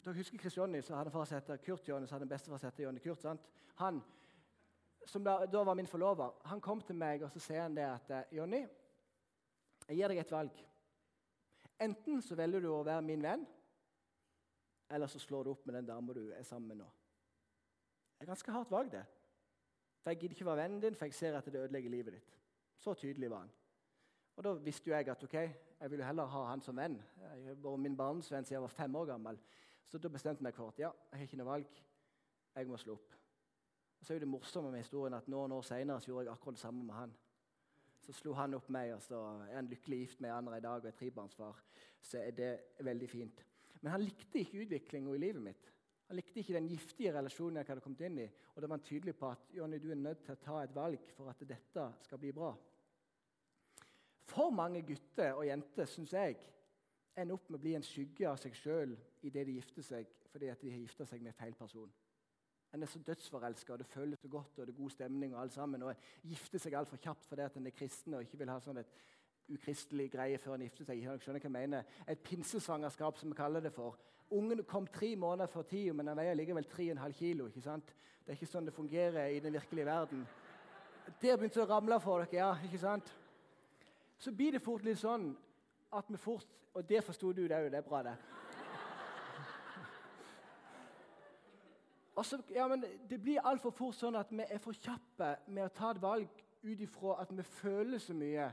Dere 0.02 0.18
husker 0.18 0.40
Chris 0.42 0.56
Johnny, 0.58 0.80
så 0.81 0.96
hadde 0.96 1.12
han 1.12 1.13
far 1.13 1.25
som 1.30 1.58
Kurt 1.62 1.88
Johnny, 1.88 2.08
så 2.08 2.16
hadde 2.16 2.25
bestefar 2.25 2.58
som 2.58 2.72
het 2.72 2.80
Johnny 2.80 3.00
Kurt. 3.00 3.22
sant? 3.22 3.42
Han, 3.75 4.00
som 5.12 5.24
da, 5.24 5.42
da, 5.46 5.63
var 5.68 5.75
min 5.75 5.90
forlover, 5.90 6.38
han 6.48 6.62
kom 6.63 6.81
til 6.88 6.96
meg 6.96 7.25
og 7.25 7.31
så 7.34 7.42
sier 7.44 7.66
han 7.66 7.75
det 7.75 7.84
at 7.84 8.31
Jonny, 8.31 8.62
jeg 9.88 9.98
gir 9.98 10.13
deg 10.13 10.22
et 10.22 10.31
valg. 10.31 10.62
Enten 11.81 12.22
så 12.24 12.38
velger 12.40 12.63
du 12.63 12.69
å 12.72 12.84
være 12.88 13.04
min 13.04 13.24
venn, 13.25 13.44
eller 14.92 15.12
så 15.12 15.19
slår 15.19 15.44
du 15.44 15.52
opp 15.52 15.66
med 15.66 15.80
den 15.80 15.90
dama 15.90 16.16
du 16.16 16.24
er 16.36 16.46
sammen 16.48 16.72
med 16.72 16.84
nå. 16.84 16.90
Det 18.16 18.25
er 18.25 18.30
ganske 18.30 18.54
hardt 18.54 18.72
valg, 18.72 18.92
det. 18.94 19.04
For 20.02 20.12
Jeg 20.12 20.19
gidder 20.22 20.36
ikke 20.36 20.46
være 20.46 20.62
vennen 20.63 20.81
din, 20.84 20.96
for 20.96 21.10
jeg 21.10 21.18
ser 21.18 21.38
at 21.38 21.46
det 21.46 21.60
ødelegger 21.60 21.90
livet 21.90 22.13
ditt. 22.13 22.38
Så 22.78 22.94
tydelig 22.94 23.30
var 23.31 23.44
han. 23.46 23.52
Og 24.36 24.44
Da 24.44 24.54
visste 24.54 24.90
jo 24.90 24.96
jeg 24.96 25.10
at 25.10 25.24
ok, 25.24 25.34
jeg 25.34 25.92
ville 25.92 26.06
heller 26.06 26.25
ha 26.25 26.44
han 26.50 26.62
som 26.62 26.78
venn. 26.78 27.02
Jeg 27.19 27.58
var 27.63 27.75
min 27.75 27.98
barndomsvenn 27.98 28.46
siden 28.46 28.60
jeg 28.60 28.62
var 28.62 28.75
fem 28.75 28.96
år 28.96 29.06
gammel. 29.06 29.40
Så 29.88 29.98
da 29.98 30.10
bestemte 30.10 30.40
jeg 30.40 30.44
meg 30.44 30.56
for 30.56 30.69
at 30.72 30.80
ja, 30.80 30.92
jeg 31.12 31.19
har 31.19 31.28
ikke 31.28 31.42
noe 31.42 31.50
valg. 31.50 31.81
Jeg 32.56 32.68
må 32.68 32.78
slå 32.78 32.94
opp. 32.94 33.18
Og 34.01 34.06
så 34.06 34.13
er 34.13 34.18
jo 34.18 34.24
det 34.25 34.31
morsomme 34.33 34.71
med 34.74 34.81
historien 34.81 35.13
at 35.13 35.27
noen 35.30 35.53
år 35.53 35.62
senere 35.62 36.01
gjorde 36.01 36.25
jeg 36.25 36.33
akkurat 36.33 36.57
det 36.57 36.63
samme 36.63 36.83
med 36.83 36.95
han. 36.98 37.12
Så 38.01 38.15
slo 38.18 38.33
han 38.33 38.57
opp 38.57 38.69
meg, 38.74 38.95
og 38.95 39.03
så 39.06 39.19
er 39.45 39.59
han 39.59 39.69
lykkelig 39.69 40.00
gift 40.00 40.24
med 40.25 40.33
andre 40.33 40.57
i 40.57 40.63
dag 40.65 40.81
og 40.81 40.88
er 40.89 40.95
trebarnsfar. 40.98 41.59
Så 42.01 42.18
er 42.18 42.33
det 42.33 42.50
veldig 42.81 43.09
fint. 43.09 43.44
Men 43.81 43.94
han 43.94 44.01
likte 44.01 44.42
ikke 44.42 44.63
utviklinga 44.65 45.13
i 45.13 45.21
livet 45.21 45.45
mitt. 45.45 45.69
Han 46.09 46.18
likte 46.18 46.42
ikke 46.42 46.57
den 46.57 46.68
giftige 46.68 47.13
relasjonen 47.13 47.62
jeg 47.62 47.69
hadde 47.69 47.86
kommet 47.86 48.01
inn 48.07 48.18
i. 48.24 48.27
Og 48.56 48.57
da 48.57 48.68
var 48.68 48.80
han 48.80 48.88
tydelig 48.89 49.13
på 49.21 49.30
at 49.30 49.53
Jonny, 49.53 49.77
du 49.77 49.92
er 49.94 50.01
nødt 50.01 50.25
til 50.25 50.33
å 50.33 50.42
ta 50.42 50.57
et 50.63 50.74
valg 50.75 51.06
for 51.15 51.30
at 51.30 51.45
dette 51.48 51.86
skal 52.01 52.19
bli 52.19 52.33
bra. 52.36 52.50
For 54.31 54.50
mange 54.50 54.81
gutter 54.88 55.38
og 55.38 55.45
jenter 55.45 55.86
synes 55.86 56.18
jeg, 56.18 56.42
ender 57.15 57.38
opp 57.38 57.50
med 57.50 57.59
å 57.59 57.63
bli 57.63 57.77
en 57.77 57.86
skygge 57.86 58.27
av 58.27 58.42
seg 58.42 58.57
sjøl 58.57 58.98
idet 59.21 59.45
de 59.45 59.59
gifter 59.59 59.86
seg 59.86 60.09
fordi 60.31 60.48
at 60.48 60.62
de 60.63 60.71
har 60.71 60.80
gifta 60.80 61.06
seg 61.06 61.21
med 61.21 61.36
feil 61.36 61.53
person. 61.59 61.89
En 62.73 62.83
er 62.83 62.88
så 62.88 63.00
dødsforelska, 63.03 63.73
og 63.73 63.79
det 63.79 63.88
føles 63.88 64.19
så 64.19 64.27
godt, 64.31 64.59
og 64.59 64.68
det 64.68 64.73
er 64.73 64.77
god 64.77 64.89
stemning, 64.89 65.35
og 65.35 65.41
alt 65.41 65.53
sammen, 65.53 65.84
og 65.84 65.96
gifter 66.24 66.60
seg 66.60 66.75
altfor 66.79 67.01
kjapt 67.03 67.25
fordi 67.27 67.43
at 67.43 67.57
en 67.60 67.67
er 67.67 67.75
kristen 67.75 68.13
og 68.15 68.24
ikke 68.24 68.39
vil 68.39 68.51
ha 68.51 68.60
sånn 68.63 68.79
et 68.79 68.93
ukristelig 69.51 70.07
greie 70.13 70.38
før 70.39 70.55
en 70.55 70.63
gifter 70.65 70.88
seg. 70.88 71.01
Jeg 71.03 71.24
skjønner 71.24 71.43
hva 71.43 71.50
jeg 71.50 71.57
mener. 71.57 71.98
Et 72.07 72.24
pinsesvangerskap, 72.24 73.17
som 73.19 73.34
vi 73.34 73.39
kaller 73.39 73.63
det 73.65 73.74
for. 73.75 73.98
Ungen 74.31 74.63
kom 74.63 74.88
tre 74.88 75.15
måneder 75.19 75.51
før 75.51 75.67
tida, 75.67 75.93
men 75.93 76.07
han 76.07 76.17
veier 76.17 76.38
likevel 76.39 76.67
3,5 76.72 77.17
kilo. 77.17 77.48
ikke 77.51 77.65
sant? 77.65 77.91
Det 78.24 78.31
er 78.31 78.39
ikke 78.39 78.51
sånn 78.53 78.69
det 78.69 78.75
fungerer 78.75 79.34
i 79.36 79.41
den 79.43 79.53
virkelige 79.53 79.86
verden. 79.86 80.24
Der 81.19 81.36
begynte 81.36 81.60
det 81.60 81.65
å 81.65 81.74
ramle 81.74 82.00
for 82.00 82.24
dere, 82.24 82.38
ja. 82.38 82.53
ikke 82.63 82.79
sant? 82.79 83.12
så 84.22 84.31
blir 84.31 84.53
det 84.53 84.62
fort 84.62 84.84
litt 84.86 85.00
sånn 85.01 85.31
at 85.98 86.10
vi 86.10 86.19
fort 86.22 86.57
Og 86.72 86.86
det 86.88 87.01
forsto 87.03 87.34
du 87.36 87.41
òg, 87.43 87.65
det 87.67 87.81
er 87.81 87.84
bra, 87.84 88.00
det. 88.05 88.13
Altså, 92.22 92.38
ja, 92.54 92.68
men 92.70 92.84
Det 93.10 93.18
blir 93.22 93.42
altfor 93.42 93.74
fort 93.74 93.98
sånn 93.98 94.16
at 94.20 94.30
vi 94.30 94.46
er 94.46 94.62
for 94.62 94.78
kjappe 94.78 95.32
med 95.48 95.66
å 95.66 95.74
ta 95.74 95.90
et 95.92 96.01
valg 96.01 96.44
ut 96.62 96.82
ifra 96.86 97.16
at 97.24 97.32
vi 97.34 97.44
føler 97.44 98.01
så 98.01 98.13
mye. 98.13 98.51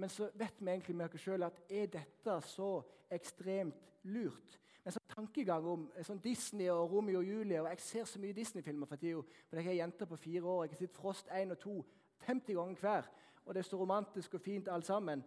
Men 0.00 0.08
så 0.08 0.30
vet 0.34 0.56
vi 0.58 0.70
egentlig 0.72 0.96
med 0.96 1.12
oss 1.12 1.22
sjøl 1.22 1.44
at 1.44 1.58
er 1.68 1.90
dette 1.92 2.36
så 2.48 2.70
ekstremt 3.12 3.92
lurt? 4.08 4.56
En 4.84 4.96
sånn 4.96 5.12
tankegang 5.12 5.68
om 5.68 5.84
sånn 6.04 6.22
Disney 6.24 6.70
og 6.72 6.90
Romeo 6.92 7.20
og 7.20 7.28
Julie 7.28 7.60
og 7.60 7.68
Jeg 7.74 7.84
ser 7.84 8.08
så 8.08 8.22
mye 8.22 8.36
Disney-filmer 8.36 8.88
for 8.88 9.00
tida. 9.00 9.20
For 9.50 9.60
jeg 9.60 9.68
har 9.68 9.78
jenter 9.82 10.08
på 10.08 10.16
fire 10.24 10.56
år. 10.56 10.64
Jeg 10.64 10.74
har 10.74 10.82
sett 10.86 10.96
Frost 10.96 11.28
1 11.28 11.54
og 11.54 11.60
2 11.60 11.76
50 12.24 12.56
ganger 12.56 12.80
hver 12.80 13.12
og 13.44 13.54
det 13.54 13.60
er 13.60 13.68
så 13.68 13.76
romantisk 13.76 14.34
og 14.34 14.40
fint 14.40 14.68
alt 14.68 14.86
sammen. 14.86 15.24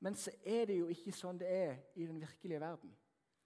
Men 0.00 0.14
så 0.14 0.30
er 0.44 0.64
det 0.64 0.78
jo 0.78 0.88
ikke 0.90 1.12
sånn 1.12 1.38
det 1.38 1.48
er 1.48 1.76
i 1.94 2.06
den 2.06 2.20
virkelige 2.20 2.60
verden. 2.60 2.92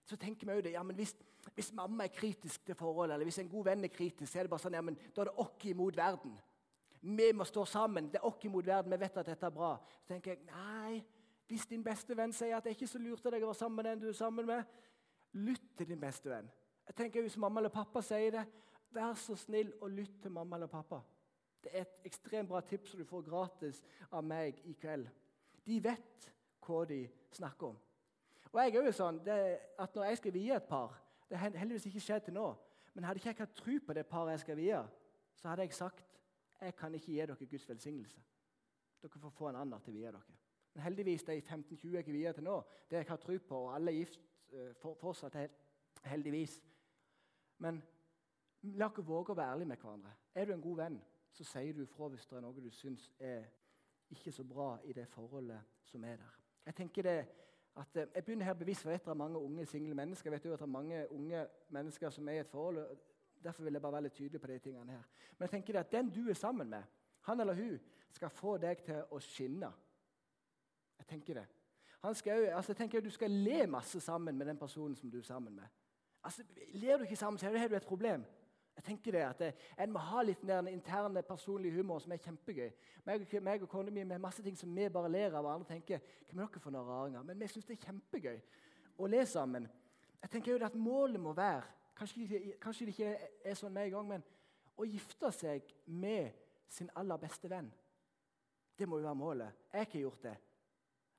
Så 0.05 0.17
tenker 0.17 0.47
vi 0.47 0.57
jo 0.57 0.65
det, 0.65 0.73
ja, 0.77 0.83
men 0.83 0.97
hvis, 0.97 1.15
hvis, 1.55 1.73
mamma 1.73 2.05
er 2.05 2.15
kritisk 2.15 2.65
til 2.65 2.77
forholdet, 2.79 3.15
eller 3.15 3.29
hvis 3.29 3.39
en 3.43 3.49
god 3.49 3.65
venn 3.65 3.85
er 3.85 3.93
kritisk, 3.93 4.33
så 4.33 4.39
er 4.39 4.47
det 4.47 4.53
bare 4.53 4.65
sånn, 4.65 4.77
ja, 4.79 4.83
men 4.85 4.99
da 5.15 5.23
er 5.23 5.31
det 5.31 5.39
oss 5.45 5.67
imot 5.71 5.97
verden. 5.97 6.35
Vi 7.05 7.33
må 7.37 7.45
stå 7.45 7.65
sammen. 7.69 8.09
Det 8.09 8.17
er 8.21 8.27
oss 8.27 8.45
imot 8.49 8.67
verden. 8.67 8.93
Vi 8.95 9.01
vet 9.01 9.17
at 9.21 9.27
dette 9.29 9.47
er 9.47 9.53
bra. 9.53 9.75
Så 10.01 10.15
tenker 10.15 10.35
jeg, 10.35 10.47
nei, 10.49 11.05
Hvis 11.45 11.67
din 11.69 11.83
beste 11.85 12.17
venn 12.17 12.33
sier 12.33 12.57
at 12.57 12.65
det 12.65 12.71
er 12.71 12.77
ikke 12.79 12.87
så 12.89 12.99
lurt 12.99 13.27
av 13.29 13.35
deg 13.35 13.43
å 13.45 13.51
være 13.51 13.59
sammen 13.59 13.77
med 13.77 13.85
den 13.85 13.99
du 14.01 14.07
er 14.09 14.15
sammen 14.17 14.47
med, 14.49 14.71
lytt 15.37 15.67
til 15.77 15.91
din 15.91 16.01
beste 16.01 16.31
venn. 16.31 16.49
Jeg 16.89 16.97
tenker 16.97 17.21
Hvis 17.21 17.37
mamma 17.37 17.61
eller 17.61 17.75
pappa 17.75 18.01
sier 18.03 18.33
det, 18.33 18.45
vær 18.95 19.13
så 19.21 19.37
snill 19.37 19.75
og 19.83 19.93
lytt 19.93 20.23
til 20.23 20.33
mamma 20.33 20.57
eller 20.57 20.73
pappa. 20.73 21.03
Det 21.61 21.75
er 21.75 21.85
et 21.85 22.01
ekstremt 22.09 22.49
bra 22.49 22.63
tips 22.65 22.95
som 22.95 23.03
du 23.03 23.05
får 23.05 23.27
gratis 23.29 23.83
av 24.11 24.25
meg 24.25 24.63
i 24.65 24.73
kveld. 24.81 25.11
De 25.67 25.79
vet 25.85 26.31
hva 26.65 26.85
de 26.89 27.03
snakker 27.37 27.75
om. 27.75 27.79
Og 28.55 28.61
jeg 28.63 28.77
er 28.77 28.89
jo 28.89 28.97
sånn, 28.97 29.21
at 29.79 29.95
Når 29.95 30.05
jeg 30.09 30.23
skal 30.23 30.33
vie 30.33 30.57
et 30.57 30.69
par 30.69 30.97
Det 31.35 31.41
har 31.41 31.57
heldigvis 31.59 31.87
ikke 31.87 32.01
skjedd 32.01 32.21
til 32.29 32.35
nå. 32.37 32.45
Men 32.95 33.05
hadde 33.05 33.19
ikke 33.19 33.33
jeg 33.33 33.37
hatt 33.41 33.57
tro 33.59 33.73
på 33.87 33.95
det 33.97 34.05
paret 34.07 34.37
jeg 34.37 34.41
skal 34.45 34.57
vie, 34.57 34.83
så 35.35 35.49
hadde 35.49 35.65
jeg 35.67 35.75
sagt 35.75 36.21
jeg 36.61 36.77
kan 36.79 36.95
ikke 36.95 37.11
gi 37.11 37.17
dere 37.19 37.47
Guds 37.51 37.65
velsignelse. 37.69 38.21
Dere 39.03 39.23
får 39.25 39.33
få 39.35 39.49
en 39.49 39.59
annen 39.59 39.83
til 39.83 39.91
å 39.91 39.97
vie 39.97 40.13
dere. 40.15 40.37
Men 40.75 40.85
heldigvis 40.85 41.27
de 41.27 41.41
15-20 41.41 41.91
jeg 41.91 42.05
er 42.05 42.13
videre 42.13 42.33
til 42.39 42.47
nå, 42.47 42.55
det 42.91 43.01
jeg 43.01 43.09
har 43.09 43.19
tro 43.25 43.39
på, 43.49 43.59
og 43.65 43.75
alle 43.75 43.91
er 43.91 43.99
gift 43.99 44.21
uh, 44.55 44.71
for, 44.79 44.95
fortsatt, 45.01 45.41
heldigvis. 46.07 46.55
Men 47.67 47.83
la 48.79 48.93
oss 48.93 49.03
våge 49.03 49.35
å 49.35 49.39
være 49.41 49.57
ærlige 49.57 49.73
med 49.73 49.83
hverandre. 49.83 50.15
Er 50.35 50.47
du 50.47 50.55
en 50.55 50.63
god 50.71 50.83
venn, 50.85 51.03
så 51.35 51.51
sier 51.51 51.75
du 51.75 51.83
ifra 51.83 52.13
hvis 52.15 52.31
det 52.31 52.39
er 52.39 52.47
noe 52.47 52.63
du 52.63 52.71
syns 52.71 53.11
er 53.19 53.51
ikke 54.15 54.31
så 54.39 54.47
bra 54.47 54.77
i 54.87 54.95
det 54.95 55.11
forholdet 55.11 55.83
som 55.91 56.07
er 56.07 56.23
der. 56.23 56.39
Jeg 56.71 56.79
tenker 56.79 57.11
det 57.11 57.19
at 57.77 57.97
eh, 57.97 58.07
jeg 58.15 58.25
begynner 58.25 58.45
her 58.45 58.55
bevisst, 58.55 58.83
for 58.83 58.91
jeg 58.91 58.99
vet 58.99 59.05
det 59.05 59.11
er 59.11 59.15
mange 59.15 59.39
unge 59.39 59.67
single 59.67 59.95
mennesker. 59.95 60.31
Jeg 60.31 60.33
vet 60.33 60.45
jo 60.45 60.53
at 60.53 60.59
det 60.59 60.67
er 60.67 60.73
mange 60.73 61.13
unge 61.13 61.47
mennesker 61.69 62.11
som 62.11 62.29
er 62.29 62.33
i 62.33 62.39
et 62.39 62.49
forhold. 62.49 62.79
og 62.79 62.99
Derfor 63.45 63.63
vil 63.63 63.73
jeg 63.73 63.83
bare 63.83 63.93
være 63.93 64.03
litt 64.03 64.13
tydelig 64.13 64.41
på 64.41 64.47
de 64.47 64.59
tingene 64.59 64.93
her. 64.93 65.03
Men 65.39 65.45
jeg 65.47 65.51
tenker 65.51 65.73
det 65.73 65.81
at 65.81 65.93
den 65.93 66.11
du 66.11 66.29
er 66.29 66.35
sammen 66.35 66.71
med, 66.71 66.83
han 67.21 67.41
eller 67.41 67.55
hun, 67.55 67.81
skal 68.11 68.31
få 68.31 68.57
deg 68.63 68.83
til 68.87 69.01
å 69.11 69.19
skinne. 69.19 69.73
Jeg 70.99 71.07
tenker 71.07 71.41
det. 71.41 71.47
Skal, 72.15 72.47
altså 72.53 72.73
jeg 72.73 72.77
tenker 72.77 73.01
Du 73.01 73.11
skal 73.11 73.31
le 73.31 73.67
masse 73.67 74.01
sammen 74.01 74.37
med 74.39 74.47
den 74.47 74.59
personen 74.61 74.97
som 74.97 75.11
du 75.11 75.19
er 75.19 75.27
sammen 75.27 75.55
med. 75.57 75.65
Altså, 76.25 76.45
Ler 76.75 76.97
du 76.97 77.03
ikke 77.03 77.17
sammen, 77.17 77.39
så 77.39 77.51
har 77.51 77.69
du 77.69 77.77
et 77.77 77.87
problem. 77.87 78.25
Jeg 78.75 78.85
tenker 78.85 79.13
det 79.15 79.23
at 79.23 79.43
En 79.79 79.93
må 79.93 79.99
ha 80.03 80.23
litt 80.23 80.43
den 80.43 80.69
interne, 80.69 81.23
personlige 81.23 81.77
humor 81.77 82.01
som 82.03 82.13
er 82.13 82.23
kjempegøy. 82.23 82.71
Meg, 83.07 83.27
meg 83.43 83.63
og 83.63 83.71
kona 83.71 83.91
mi 83.91 84.03
har 84.03 84.19
masse 84.19 84.43
ting 84.43 84.57
som 84.59 84.75
vi 84.75 84.89
bare 84.89 85.13
ler 85.13 85.35
av, 85.35 85.45
og 85.45 85.55
andre 85.55 85.75
tenker 85.75 86.03
Hvem 86.27 86.41
er 86.43 86.49
dere 86.49 86.61
for 86.61 86.75
noen 86.75 86.89
raringer? 86.89 87.23
Men 87.23 87.41
vi 87.41 87.49
syns 87.53 87.69
det 87.69 87.79
er 87.79 87.87
kjempegøy 87.87 88.41
å 88.99 89.11
le 89.11 89.23
sammen. 89.27 89.69
Jeg 90.23 90.31
tenker 90.31 90.53
jo 90.53 90.67
at 90.67 90.75
Målet 90.75 91.21
må 91.21 91.33
være 91.37 91.63
kanskje, 91.97 92.55
kanskje 92.61 92.87
det 92.87 92.95
ikke 92.95 93.31
er 93.45 93.59
sånn 93.59 93.73
med 93.73 93.89
en 93.89 93.97
gang, 93.97 94.09
men 94.09 94.27
å 94.77 94.87
gifte 94.89 95.31
seg 95.35 95.71
med 95.87 96.35
sin 96.69 96.91
aller 96.99 97.21
beste 97.23 97.51
venn. 97.51 97.71
Det 98.75 98.89
må 98.91 98.99
jo 98.99 99.07
være 99.07 99.19
målet. 99.19 99.65
Jeg 99.71 99.79
har 99.79 99.87
ikke 99.87 100.03
gjort 100.03 100.23
det. 100.25 100.37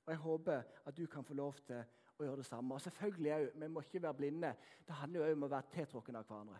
Og 0.06 0.12
jeg 0.12 0.22
håper 0.22 0.64
at 0.86 0.98
du 0.98 1.06
kan 1.08 1.24
få 1.26 1.34
lov 1.34 1.60
til 1.66 1.80
å 2.20 2.26
gjøre 2.26 2.42
det 2.42 2.48
samme. 2.50 2.76
Og 2.76 2.82
selvfølgelig 2.82 3.52
Vi 3.56 3.68
må 3.68 3.82
ikke 3.82 4.02
være 4.02 4.14
blinde. 4.14 4.56
Det 4.88 4.96
handler 4.96 5.28
jo 5.28 5.38
om 5.38 5.46
å 5.48 5.54
være 5.56 5.72
tiltrukket 5.72 6.16
av 6.20 6.28
hverandre. 6.28 6.60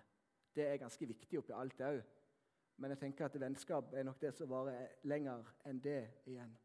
Det 0.56 0.68
er 0.68 0.78
ganske 0.78 1.08
viktig 1.08 1.40
oppi 1.40 1.56
alt 1.56 1.82
òg. 1.82 2.02
Men 2.78 2.92
jeg 2.92 3.00
tenker 3.00 3.26
at 3.26 3.40
vennskap 3.40 3.94
er 3.94 4.04
nok 4.04 4.22
det 4.22 4.34
som 4.36 4.50
varer 4.50 4.88
lenger 5.08 5.44
enn 5.66 5.80
det 5.84 6.02
igjen. 6.28 6.56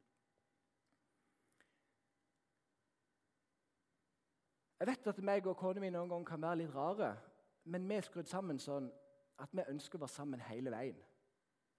Jeg 4.81 4.89
vet 4.89 5.07
at 5.07 5.23
meg 5.23 5.47
og 5.47 5.59
kona 5.61 5.81
mi 5.81 5.91
noen 5.93 6.09
ganger 6.09 6.27
kan 6.27 6.43
være 6.43 6.63
litt 6.63 6.75
rare, 6.75 7.11
men 7.65 7.89
vi 7.89 7.99
er 7.99 8.07
skrudd 8.07 8.31
sammen 8.31 8.59
sånn 8.59 8.89
at 9.41 9.53
vi 9.53 9.67
ønsker 9.69 9.99
å 9.99 10.05
være 10.07 10.15
sammen 10.15 10.41
hele 10.49 10.73
veien. 10.73 10.99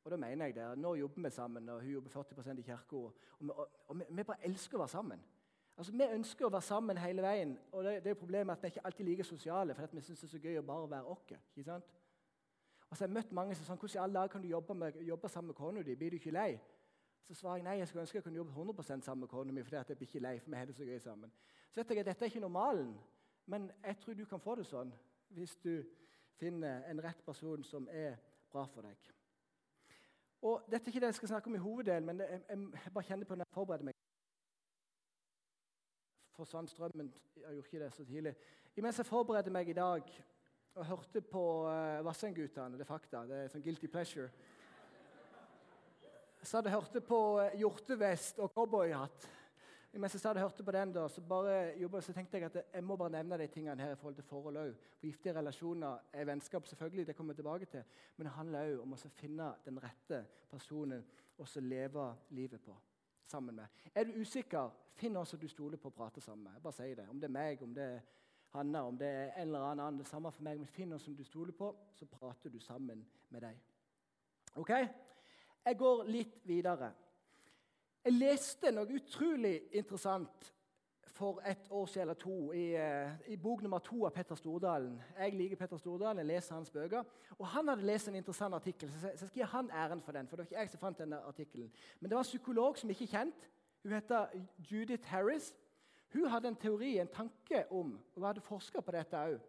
Og 0.04 0.12
da 0.14 0.18
mener 0.18 0.46
jeg 0.46 0.56
det. 0.56 0.68
Nå 0.78 0.94
jobber 0.96 1.26
vi 1.28 1.30
sammen, 1.34 1.70
og 1.70 1.82
hun 1.82 1.92
jobber 1.92 2.10
40 2.10 2.60
i 2.60 2.66
kirka. 2.66 2.96
Og, 2.96 3.18
og, 3.40 3.68
og, 3.88 3.98
vi, 4.00 4.06
vi 4.10 4.24
bare 4.24 4.46
elsker 4.46 4.78
å 4.78 4.84
være 4.84 4.94
sammen. 4.94 5.26
Altså, 5.78 5.94
Vi 5.98 6.08
ønsker 6.14 6.46
å 6.46 6.54
være 6.54 6.68
sammen 6.68 6.98
hele 6.98 7.26
veien. 7.26 7.58
og 7.72 7.84
det, 7.84 8.04
det 8.04 8.14
er 8.14 8.20
problemet 8.22 8.54
at 8.54 8.64
Vi 8.64 8.68
ikke 8.68 8.86
alltid 8.86 9.06
like 9.06 9.24
sosiale, 9.24 9.76
for 9.76 9.88
vi 9.92 10.02
syns 10.02 10.20
det 10.20 10.28
er 10.28 10.32
så 10.32 10.42
gøy 10.42 10.58
å 10.58 10.66
bare 10.66 10.90
være 10.90 11.04
oss. 11.06 11.92
Og 12.92 13.00
jeg 13.00 13.08
har 13.08 13.14
møtt 13.14 13.32
mange 13.32 13.56
som 13.56 13.64
sier 13.64 13.78
hvordan 13.80 13.96
i 13.96 14.04
alle 14.04 14.20
dager 14.20 14.32
kan 14.34 14.42
du 14.44 14.48
jobbe, 14.48 14.76
med, 14.76 14.98
jobbe 15.08 15.30
sammen 15.30 15.48
med 15.48 15.56
kona 15.56 15.82
di. 15.82 15.96
Blir 15.96 16.12
du 16.12 16.18
ikke 16.20 16.32
lei? 16.36 16.60
Så 17.24 17.38
svarer 17.40 17.62
jeg 17.62 17.64
nei, 17.64 17.78
jeg 17.80 17.88
skulle 17.88 18.02
ønske 18.02 18.18
jeg 18.18 18.24
kunne 18.24 18.36
jobbe 18.36 18.52
100 18.52 19.02
sammen 19.02 19.20
med 19.20 19.28
kona 19.32 19.52
mi. 19.52 19.64
fordi 19.64 19.76
jeg 19.76 19.86
blir 19.98 20.08
ikke 20.08 20.20
lei, 20.20 20.40
for 20.40 20.52
vi 20.52 20.58
har 20.58 20.66
det 20.66 20.76
så 20.76 20.84
gøy 20.84 21.00
sammen. 21.00 21.32
Så 21.72 21.80
vet 21.80 21.90
jeg 21.90 22.00
at 22.00 22.06
Dette 22.06 22.26
er 22.26 22.30
ikke 22.30 22.40
normalen, 22.40 23.00
men 23.46 23.72
jeg 23.84 23.98
tror 23.98 24.14
du 24.14 24.26
kan 24.26 24.40
få 24.40 24.56
det 24.56 24.66
sånn 24.68 24.92
hvis 25.30 25.56
du 25.56 25.84
finner 26.36 26.84
en 26.92 27.04
rett 27.04 27.24
person 27.26 27.64
som 27.64 27.88
er 27.92 28.18
bra 28.52 28.66
for 28.68 28.82
deg. 28.82 28.98
Og 30.42 30.68
Dette 30.68 30.84
er 30.84 30.92
ikke 30.92 31.00
det 31.06 31.14
jeg 31.14 31.20
skal 31.22 31.32
snakke 31.32 31.48
om 31.48 31.56
i 31.56 31.64
hoveddelen, 31.64 32.06
men 32.06 32.20
jeg, 32.20 32.42
jeg, 32.50 32.92
bare 32.94 33.04
kjenner 33.04 33.26
på 33.26 33.36
når 33.36 33.48
jeg 33.48 33.54
forbereder 33.54 33.88
meg. 33.88 33.96
Forsvant 36.36 36.70
strømmen? 36.70 37.14
Jeg 37.36 37.56
gjorde 37.56 37.68
ikke 37.68 37.84
det 37.86 37.94
så 37.94 38.06
tidlig. 38.06 38.36
Imens 38.76 39.00
jeg 39.00 39.06
forbereder 39.06 39.52
meg 39.52 39.70
i 39.70 39.78
dag 39.80 40.12
og 40.76 40.86
hørte 40.86 41.22
på 41.22 41.44
uh, 41.68 42.06
Vassendgutane. 42.06 42.78
Det 42.78 42.86
er 42.86 42.90
fakta. 42.90 43.26
Det 43.28 43.44
er 43.44 43.52
sånn 43.52 43.64
guilty 43.66 43.90
pleasure. 43.92 44.30
Så 46.42 46.58
hadde 46.58 46.72
jeg 46.72 46.80
hørte 46.80 47.04
på 47.06 47.20
uh, 47.40 47.54
hjortevest 47.60 48.40
og 48.40 48.52
cowboyhatt. 48.56 49.30
Mens 49.92 50.14
jeg 50.16 50.24
hadde 50.24 50.40
hørte 50.40 50.64
på 50.64 50.72
den, 50.72 50.94
da, 50.96 51.02
så, 51.12 51.22
bare, 51.22 52.02
så 52.02 52.14
tenkte 52.16 52.40
jeg 52.40 52.48
at 52.48 52.62
jeg 52.62 52.84
må 52.88 52.96
bare 52.96 53.12
nevne 53.18 53.38
de 53.42 53.48
tingene 53.52 53.84
her 53.84 53.92
i 53.92 53.98
forhold 54.00 54.16
til 54.16 54.24
forhold 54.24 54.60
òg. 54.62 54.78
For 55.00 55.10
giftige 55.10 55.34
relasjoner 55.36 56.06
er 56.14 56.30
vennskap, 56.30 56.68
selvfølgelig, 56.68 57.08
det 57.08 57.16
kommer 57.18 57.34
jeg 57.36 57.42
tilbake 57.42 57.68
til. 57.74 57.84
Men 58.16 58.30
det 58.30 58.36
handler 58.38 58.70
òg 58.70 58.86
om 58.86 58.96
å 58.96 59.02
finne 59.18 59.50
den 59.66 59.82
rette 59.84 60.22
personen 60.52 61.04
å 61.42 61.48
leve 61.60 62.06
livet 62.38 62.64
på 62.64 62.78
sammen 63.28 63.56
med. 63.56 63.84
Er 63.96 64.08
du 64.08 64.16
usikker, 64.22 64.72
finn 64.96 65.14
noen 65.16 65.28
som 65.28 65.40
du 65.40 65.48
stoler 65.52 65.80
på 65.82 65.92
å 65.92 65.96
prate 65.96 66.24
sammen 66.24 66.48
med. 66.48 66.62
Bare 66.64 66.78
si 66.78 66.96
det. 66.96 67.10
Om 67.10 67.20
det 67.20 67.28
er 67.28 67.36
meg, 67.36 67.64
om 67.64 67.76
det 67.76 67.88
er 67.98 68.02
Hanna, 68.52 68.84
om 68.88 68.98
det 68.98 69.08
er 69.08 69.36
en 69.42 69.48
eller 69.48 69.68
annen, 69.72 70.00
det 70.02 70.08
samme 70.10 70.32
for 70.32 70.44
meg, 70.44 70.60
men 70.60 70.68
finn 70.68 70.90
noen 70.92 71.00
som 71.00 71.16
du 71.16 71.24
stoler 71.24 71.56
på, 71.56 71.72
så 71.96 72.08
prater 72.10 72.52
du 72.52 72.60
sammen 72.60 73.06
med 73.30 73.46
dem. 73.46 73.60
Ok? 74.60 74.74
Jeg 75.66 75.78
går 75.80 76.04
litt 76.10 76.42
videre. 76.48 76.92
Jeg 78.04 78.18
leste 78.18 78.74
noe 78.74 78.90
utrolig 78.98 79.56
interessant 79.78 80.52
for 81.12 81.42
et 81.46 81.68
år 81.70 81.86
siden 81.86 82.02
eller 82.02 82.18
to 82.20 82.36
i, 82.58 82.66
uh, 82.74 83.12
i, 83.30 83.38
bok 83.38 83.62
nummer 83.62 83.80
to 83.84 84.06
av 84.08 84.14
Petter 84.16 84.36
Stordalen. 84.40 84.96
Jeg 85.20 85.36
liker 85.38 85.60
Petter 85.60 85.78
Stordalen, 85.78 86.24
jeg 86.24 86.30
leser 86.32 86.56
hans 86.56 86.72
bøker. 86.74 87.04
Og 87.38 87.48
Han 87.48 87.70
hadde 87.70 87.86
lest 87.86 88.10
en 88.10 88.18
interessant 88.18 88.58
artikkel, 88.58 88.90
så 88.90 89.12
jeg 89.12 89.20
skal 89.20 89.36
gi 89.36 89.50
han 89.54 89.72
æren 89.72 90.02
for 90.02 90.18
den. 90.18 90.28
for 90.28 90.36
det 90.36 90.46
var 90.46 90.50
ikke 90.50 90.60
jeg 90.60 90.70
som 90.70 90.80
fant 90.80 90.98
denne 90.98 91.20
artikkelen. 91.30 91.72
Men 92.00 92.10
det 92.10 92.16
var 92.16 92.26
en 92.26 92.32
psykolog 92.32 92.78
som 92.78 92.90
ikke 92.90 93.04
er 93.04 93.14
kjent. 93.18 93.50
Hun 93.84 93.94
heter 93.94 94.28
Judith 94.72 95.08
Harris. 95.08 95.54
Hun 96.14 96.28
hadde 96.28 96.48
en 96.52 96.60
teori, 96.60 96.98
en 97.00 97.08
tanke 97.08 97.66
om, 97.72 97.96
og 98.16 98.28
hadde 98.28 98.44
forska 98.44 98.82
på 98.82 98.92
dette 98.92 99.18
òg, 99.18 99.40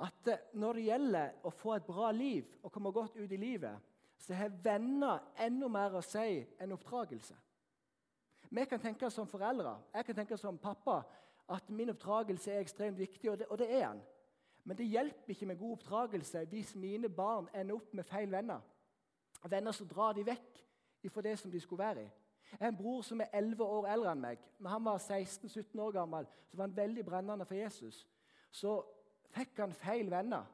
at 0.00 0.28
eh, 0.32 0.44
når 0.56 0.78
det 0.78 0.84
gjelder 0.86 1.32
å 1.44 1.52
få 1.52 1.74
et 1.76 1.86
bra 1.86 2.10
liv 2.14 2.46
og 2.62 2.72
komme 2.72 2.92
godt 2.94 3.18
ut 3.18 3.32
i 3.32 3.40
livet, 3.40 3.88
så 4.20 4.36
har 4.36 4.52
venner 4.64 5.24
enda 5.40 5.68
mer 5.68 5.96
å 5.96 6.04
si 6.04 6.40
enn 6.60 6.72
oppdragelse. 6.76 7.36
Vi 8.50 8.64
kan 8.66 8.80
tenke 8.82 9.10
som 9.10 9.28
foreldre, 9.28 9.76
jeg 9.94 10.06
kan 10.06 10.20
tenke 10.22 10.38
som 10.40 10.58
pappa, 10.58 11.02
at 11.50 11.68
min 11.70 11.90
oppdragelse 11.90 12.52
er 12.52 12.62
ekstremt 12.62 12.98
viktig, 12.98 13.30
og 13.30 13.38
det, 13.38 13.46
og 13.50 13.58
det 13.58 13.68
er 13.74 13.88
den. 13.88 14.02
Men 14.64 14.76
det 14.76 14.86
hjelper 14.86 15.34
ikke 15.34 15.46
med 15.46 15.58
god 15.58 15.72
oppdragelse 15.72 16.44
hvis 16.50 16.74
mine 16.78 17.08
barn 17.08 17.48
ender 17.54 17.74
opp 17.74 17.94
med 17.96 18.06
feil 18.06 18.30
venner. 18.30 18.60
Venner 19.48 19.72
som 19.72 19.88
drar 19.88 20.12
de 20.14 20.26
vekk 20.26 20.60
fra 21.10 21.24
det 21.24 21.38
som 21.40 21.50
de 21.50 21.60
skulle 21.60 21.82
være 21.82 22.04
i. 22.04 22.10
En 22.60 22.76
bror 22.76 23.02
som 23.02 23.20
er 23.20 23.30
11 23.32 23.64
år 23.64 23.86
eldre 23.92 24.12
enn 24.12 24.22
meg. 24.24 24.40
Når 24.58 24.70
han 24.70 24.84
var 24.84 24.98
16-17 24.98 25.80
år 25.80 25.92
gammel, 25.94 26.26
så 26.48 26.56
var 26.56 26.66
han 26.66 26.76
veldig 26.76 27.04
brennende 27.04 27.46
for 27.46 27.54
Jesus. 27.54 28.06
Så 28.50 28.80
fikk 29.30 29.60
han 29.62 29.72
feil 29.72 30.10
venner. 30.10 30.48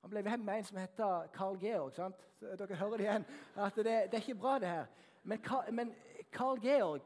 Han 0.00 0.10
ble 0.10 0.24
venn 0.24 0.44
med 0.44 0.58
en 0.58 0.64
som 0.64 0.78
heter 0.78 1.28
Carl 1.34 1.58
Georg. 1.60 1.92
sant? 1.92 2.24
Dere 2.40 2.74
hører 2.74 2.96
det 2.96 3.06
igjen. 3.06 3.24
At 3.56 3.76
det, 3.76 3.84
det 3.84 4.14
er 4.14 4.24
ikke 4.24 4.34
bra, 4.34 4.58
det 4.58 4.68
her. 4.68 4.86
Men, 5.22 5.40
men 5.72 5.94
Carl 6.32 6.60
Georg 6.62 7.02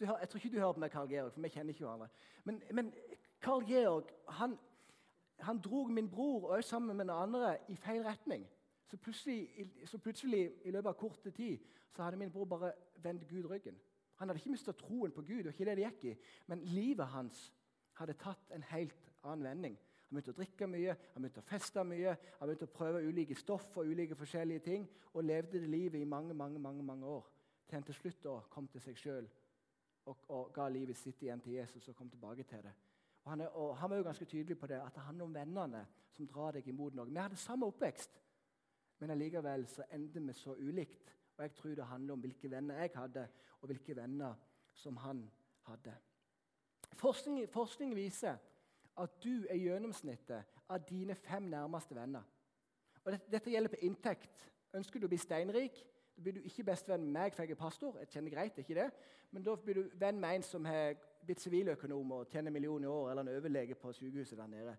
hører, 0.00 0.18
Jeg 0.18 0.28
tror 0.28 0.38
ikke 0.38 0.56
du 0.56 0.60
hører 0.60 0.72
på 0.72 0.80
meg, 0.80 0.90
Carl 0.90 1.08
Georg, 1.08 1.32
for 1.32 1.40
vi 1.40 1.48
kjenner 1.48 1.74
ikke 1.74 1.84
hverandre. 1.84 2.08
Men, 2.44 2.62
men 2.72 2.92
Carl 3.40 3.64
Georg 3.68 4.10
han, 4.28 4.58
han 5.38 5.60
drog 5.60 5.90
min 5.90 6.10
bror 6.10 6.48
og 6.50 6.64
sammen 6.64 6.96
med 6.96 7.04
noen 7.04 7.22
andre 7.22 7.56
i 7.68 7.76
feil 7.76 8.02
retning. 8.02 8.46
Så 8.86 8.96
plutselig, 8.96 9.68
så 9.86 9.98
plutselig, 9.98 10.52
i 10.64 10.70
løpet 10.70 10.88
av 10.88 10.98
kort 10.98 11.28
tid, 11.36 11.58
så 11.96 12.02
hadde 12.02 12.16
min 12.16 12.32
bror 12.32 12.44
bare 12.44 12.72
vendt 13.02 13.28
Gud 13.28 13.48
ryggen. 13.50 13.78
Han 14.20 14.28
hadde 14.28 14.40
ikke 14.40 14.54
mista 14.54 14.72
troen 14.78 15.12
på 15.12 15.22
Gud, 15.26 15.46
og 15.46 15.52
ikke 15.52 15.66
det 15.66 15.76
det 15.78 15.88
gikk 15.88 16.04
i, 16.12 16.14
men 16.46 16.62
livet 16.70 17.10
hans 17.14 17.48
hadde 17.98 18.14
tatt 18.18 18.54
en 18.54 18.62
helt 18.70 19.10
annen 19.24 19.48
vending. 19.48 19.76
Han 20.08 20.18
begynte 20.18 20.34
å 20.34 20.38
drikke 20.38 20.68
mye, 20.70 20.96
han 21.14 21.24
begynte 21.24 21.42
å 21.42 21.48
feste 21.48 21.84
mye, 21.88 22.16
han 22.38 22.48
begynte 22.48 22.68
å 22.68 22.74
prøve 22.74 23.02
ulike 23.02 23.34
stoff 23.38 23.78
og 23.80 23.88
ulike 23.90 24.18
forskjellige 24.18 24.64
ting, 24.66 24.86
og 25.14 25.24
levde 25.26 25.58
det 25.58 25.70
livet 25.70 26.00
i 26.00 26.08
mange 26.08 26.34
mange, 26.34 26.60
mange, 26.62 26.84
mange 26.86 27.06
år. 27.06 27.26
Til 27.66 27.78
han 27.78 27.86
til 27.88 27.96
slutt 27.98 28.20
da 28.22 28.36
kom 28.52 28.68
til 28.68 28.82
seg 28.84 28.98
sjøl 29.00 29.28
og, 30.04 30.16
og, 30.28 30.50
ga 30.52 30.68
livet 30.68 30.98
sitt 31.00 31.22
igjen 31.24 31.40
til 31.40 31.56
Jesus 31.56 31.88
og 31.88 31.96
kom 31.96 32.10
tilbake 32.12 32.44
til 32.44 32.62
det. 32.62 32.74
Og 33.24 33.30
han, 33.32 33.40
er, 33.40 33.56
og 33.56 33.76
han 33.80 33.90
var 33.90 33.96
jo 33.96 34.06
ganske 34.06 34.28
tydelig 34.28 34.58
på 34.60 34.68
det, 34.68 34.78
at 34.84 34.94
det 34.94 35.02
handler 35.06 35.24
om 35.24 35.34
vennene 35.34 35.84
som 36.12 36.28
drar 36.28 36.58
deg 36.58 36.68
imot 36.68 36.94
noe. 36.94 37.08
Vi 37.08 37.18
hadde 37.18 37.40
samme 37.40 37.66
oppvekst, 37.72 38.20
men 39.00 39.14
allikevel 39.14 39.64
så 39.70 39.86
endte 39.96 40.20
vi 40.20 40.36
så 40.36 40.54
ulikt. 40.60 41.14
Og 41.36 41.42
jeg 41.42 41.54
tror 41.54 41.74
det 41.74 41.86
handler 41.86 42.14
om 42.14 42.20
hvilke 42.20 42.50
venner 42.50 42.80
jeg 42.80 42.90
hadde, 42.94 43.28
og 43.60 43.66
hvilke 43.66 43.96
venner 43.96 44.34
som 44.72 44.96
han 44.96 45.24
hadde. 45.68 45.94
Forskning, 46.94 47.48
forskning 47.50 47.94
viser 47.96 48.36
at 48.96 49.16
du 49.24 49.46
er 49.50 49.58
gjennomsnittet 49.58 50.44
av 50.68 50.84
dine 50.88 51.14
fem 51.14 51.42
nærmeste 51.50 51.96
venner. 51.96 52.22
Og 53.04 53.12
dette, 53.12 53.30
dette 53.32 53.50
gjelder 53.50 53.72
på 53.72 53.82
inntekt. 53.82 54.46
Ønsker 54.74 55.00
du 55.00 55.08
å 55.08 55.10
bli 55.10 55.18
steinrik, 55.18 55.82
da 56.14 56.22
blir 56.22 56.36
du 56.38 56.46
ikke 56.46 56.64
bestevenn 56.68 57.02
med 57.02 57.12
meg, 57.16 57.34
for 57.34 57.42
jeg 57.42 57.50
er 57.50 57.58
pastor. 57.58 57.98
jeg 57.98 58.08
kjenner 58.08 58.30
greit, 58.30 58.58
ikke 58.58 58.74
det. 58.74 58.90
Men 59.30 59.42
da 59.42 59.56
blir 59.56 59.74
du 59.74 59.96
venn 59.98 60.20
med 60.20 60.36
en 60.36 60.46
som 60.46 60.64
har 60.64 60.94
blitt 61.26 61.42
siviløkonom 61.42 62.12
og 62.12 62.28
tjener 62.30 62.54
millioner 62.54 62.86
i 62.86 62.92
år, 62.92 63.10
eller 63.10 63.22
en 63.22 63.36
overlege 63.36 63.74
på 63.74 63.92
sykehuset 63.92 64.38
der 64.38 64.46
nede. 64.46 64.76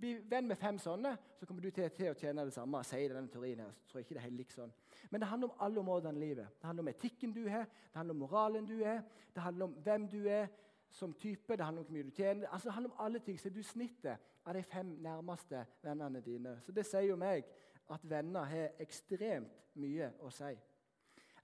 Bli 0.00 0.14
venn 0.30 0.46
med 0.48 0.56
fem 0.56 0.78
sånne, 0.80 1.12
så 1.36 1.46
kommer 1.46 1.64
du 1.64 1.70
til, 1.74 1.90
til 1.92 2.08
å 2.12 2.16
tjene 2.16 2.46
det 2.48 2.54
samme. 2.54 2.80
sier 2.88 3.12
denne 3.12 3.28
teorien 3.28 3.60
her. 3.60 3.74
Så 3.82 3.90
tror 3.90 4.00
jeg 4.00 4.06
ikke 4.06 4.16
det 4.16 4.22
er 4.22 4.28
helt 4.28 4.54
sånn. 4.56 4.72
Men 5.10 5.20
det 5.20 5.28
handler 5.28 5.50
om 5.50 5.62
alle 5.66 5.80
områdene 5.82 6.20
i 6.20 6.28
livet. 6.28 6.56
Det 6.60 6.68
handler 6.68 6.86
om 6.86 6.92
etikken 6.94 7.34
du 7.36 7.42
har, 7.48 7.66
det 7.68 8.00
handler 8.00 8.16
om 8.16 8.22
moralen 8.24 8.68
du 8.68 8.78
er, 8.80 9.02
det 9.34 9.44
handler 9.44 9.68
om 9.68 9.74
hvem 9.84 10.08
du 10.08 10.20
er 10.24 10.48
som 10.90 11.12
type, 11.14 11.56
det 11.56 11.64
handler 11.64 11.84
om 11.84 11.86
hvor 11.86 11.98
mye 11.98 12.08
du 12.08 12.16
tjener. 12.16 12.48
Altså, 12.48 12.68
det 12.68 12.74
handler 12.74 12.94
om 12.94 13.04
alle 13.06 13.18
ting. 13.18 13.38
Så 13.40 13.50
du 13.50 13.62
snittet 13.62 14.32
av 14.44 14.56
de 14.56 14.62
fem 14.62 14.96
nærmeste 15.04 15.66
vennene 15.82 16.20
dine. 16.24 16.56
Så 16.64 16.72
det 16.72 16.86
sier 16.88 17.10
jo 17.10 17.20
meg 17.20 17.46
at 17.90 18.08
venner 18.08 18.48
har 18.48 18.82
ekstremt 18.82 19.60
mye 19.78 20.10
å 20.24 20.32
si. 20.34 20.54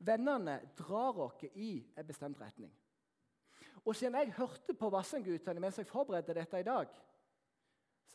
Vennene 0.07 0.59
drar 0.79 1.21
oss 1.29 1.45
i 1.55 1.79
en 1.97 2.07
bestemt 2.07 2.41
retning. 2.41 2.73
Og 3.87 3.95
siden 3.97 4.19
jeg 4.19 4.35
hørte 4.37 4.75
på 4.75 4.91
Vassendgutane 4.91 5.63
mens 5.63 5.79
jeg 5.79 5.87
forberedte 5.87 6.35
dette 6.35 6.61
i 6.61 6.67
dag, 6.67 6.91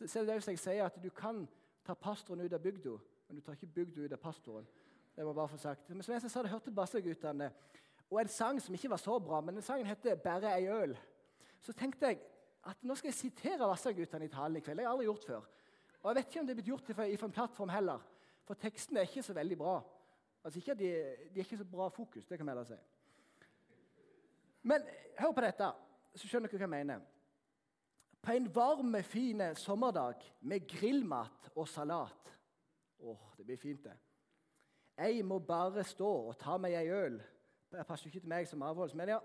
så, 0.08 0.12
så 0.12 0.18
er 0.20 0.24
det 0.24 0.38
det 0.46 0.54
jeg 0.54 0.58
sier 0.58 0.84
at 0.86 0.96
du 1.02 1.10
kan 1.10 1.44
ta 1.86 1.94
pastoren 1.94 2.40
ut 2.40 2.52
av 2.52 2.62
bygda, 2.62 2.96
men 3.28 3.38
du 3.38 3.44
tar 3.44 3.56
ikke 3.58 3.74
bygda 3.74 4.06
ut 4.06 4.12
av 4.16 4.20
pastoren. 4.22 4.66
Det 5.16 5.26
var 5.26 5.36
bare 5.36 5.48
for 5.48 5.60
sagt. 5.60 5.88
Men 5.90 6.02
som 6.02 6.14
jeg 6.14 6.24
sa, 6.24 6.40
jeg 6.40 6.50
hørte 6.50 6.72
Basseguttene. 6.72 7.52
og 8.10 8.20
en 8.20 8.28
sang 8.28 8.60
som 8.60 8.74
ikke 8.74 8.90
var 8.90 9.00
så 9.00 9.18
bra, 9.18 9.40
men 9.40 9.54
den 9.54 9.62
sangen 9.62 9.86
heter 9.86 10.16
'Bare 10.16 10.56
ei 10.58 10.68
øl'. 10.68 10.96
Så 11.60 11.72
tenkte 11.72 12.06
jeg 12.06 12.20
at 12.64 12.76
nå 12.82 12.94
skal 12.94 13.08
jeg 13.08 13.14
sitere 13.14 13.68
Vassendgutane 13.68 14.24
i 14.24 14.28
talen 14.28 14.56
i 14.56 14.60
kveld. 14.60 14.78
Det 14.78 14.84
har 14.84 14.90
jeg 14.90 14.92
aldri 14.92 15.04
gjort 15.04 15.24
før. 15.24 15.42
Og 16.02 16.08
jeg 16.08 16.16
vet 16.16 16.26
ikke 16.26 16.40
om 16.40 16.46
det 16.46 16.52
er 16.52 16.62
blitt 16.62 16.66
gjort 16.66 16.94
fra 16.94 17.26
en 17.26 17.32
plattform 17.32 17.68
heller, 17.68 18.00
for 18.44 18.54
tekstene 18.54 19.00
er 19.00 19.02
ikke 19.02 19.22
så 19.22 19.32
veldig 19.32 19.58
bra. 19.58 19.82
Altså 20.44 20.58
ikke 20.58 20.74
de, 20.74 20.90
de 21.34 21.40
er 21.40 21.44
ikke 21.44 21.56
så 21.56 21.64
bra 21.64 21.88
fokus, 21.88 22.26
det 22.26 22.38
kan 22.38 22.46
vi 22.46 22.50
heller 22.50 22.64
si. 22.64 22.78
Men 24.62 24.82
hør 25.18 25.32
på 25.32 25.40
dette, 25.40 25.72
så 26.14 26.28
skjønner 26.28 26.48
dere 26.48 26.66
hva 26.66 26.76
jeg 26.76 26.86
mener. 26.86 27.00
På 28.22 28.32
en 28.32 28.54
varm, 28.54 29.02
fin 29.02 29.42
sommerdag 29.56 30.22
med 30.40 30.68
grillmat 30.68 31.50
og 31.54 31.68
salat 31.68 32.38
Åh, 33.02 33.18
det 33.36 33.44
blir 33.44 33.58
fint, 33.58 33.82
det. 33.84 33.96
Jeg 34.96 35.24
må 35.26 35.40
bare 35.42 35.82
stå 35.84 36.10
og 36.28 36.36
ta 36.38 36.54
meg 36.60 36.76
ei 36.78 36.92
øl. 36.94 37.16
Det 37.72 37.82
passer 37.88 38.06
ikke 38.06 38.20
til 38.22 38.30
meg 38.30 38.46
som 38.46 38.62
avholds, 38.62 38.94
men 38.94 39.10
ja. 39.10 39.18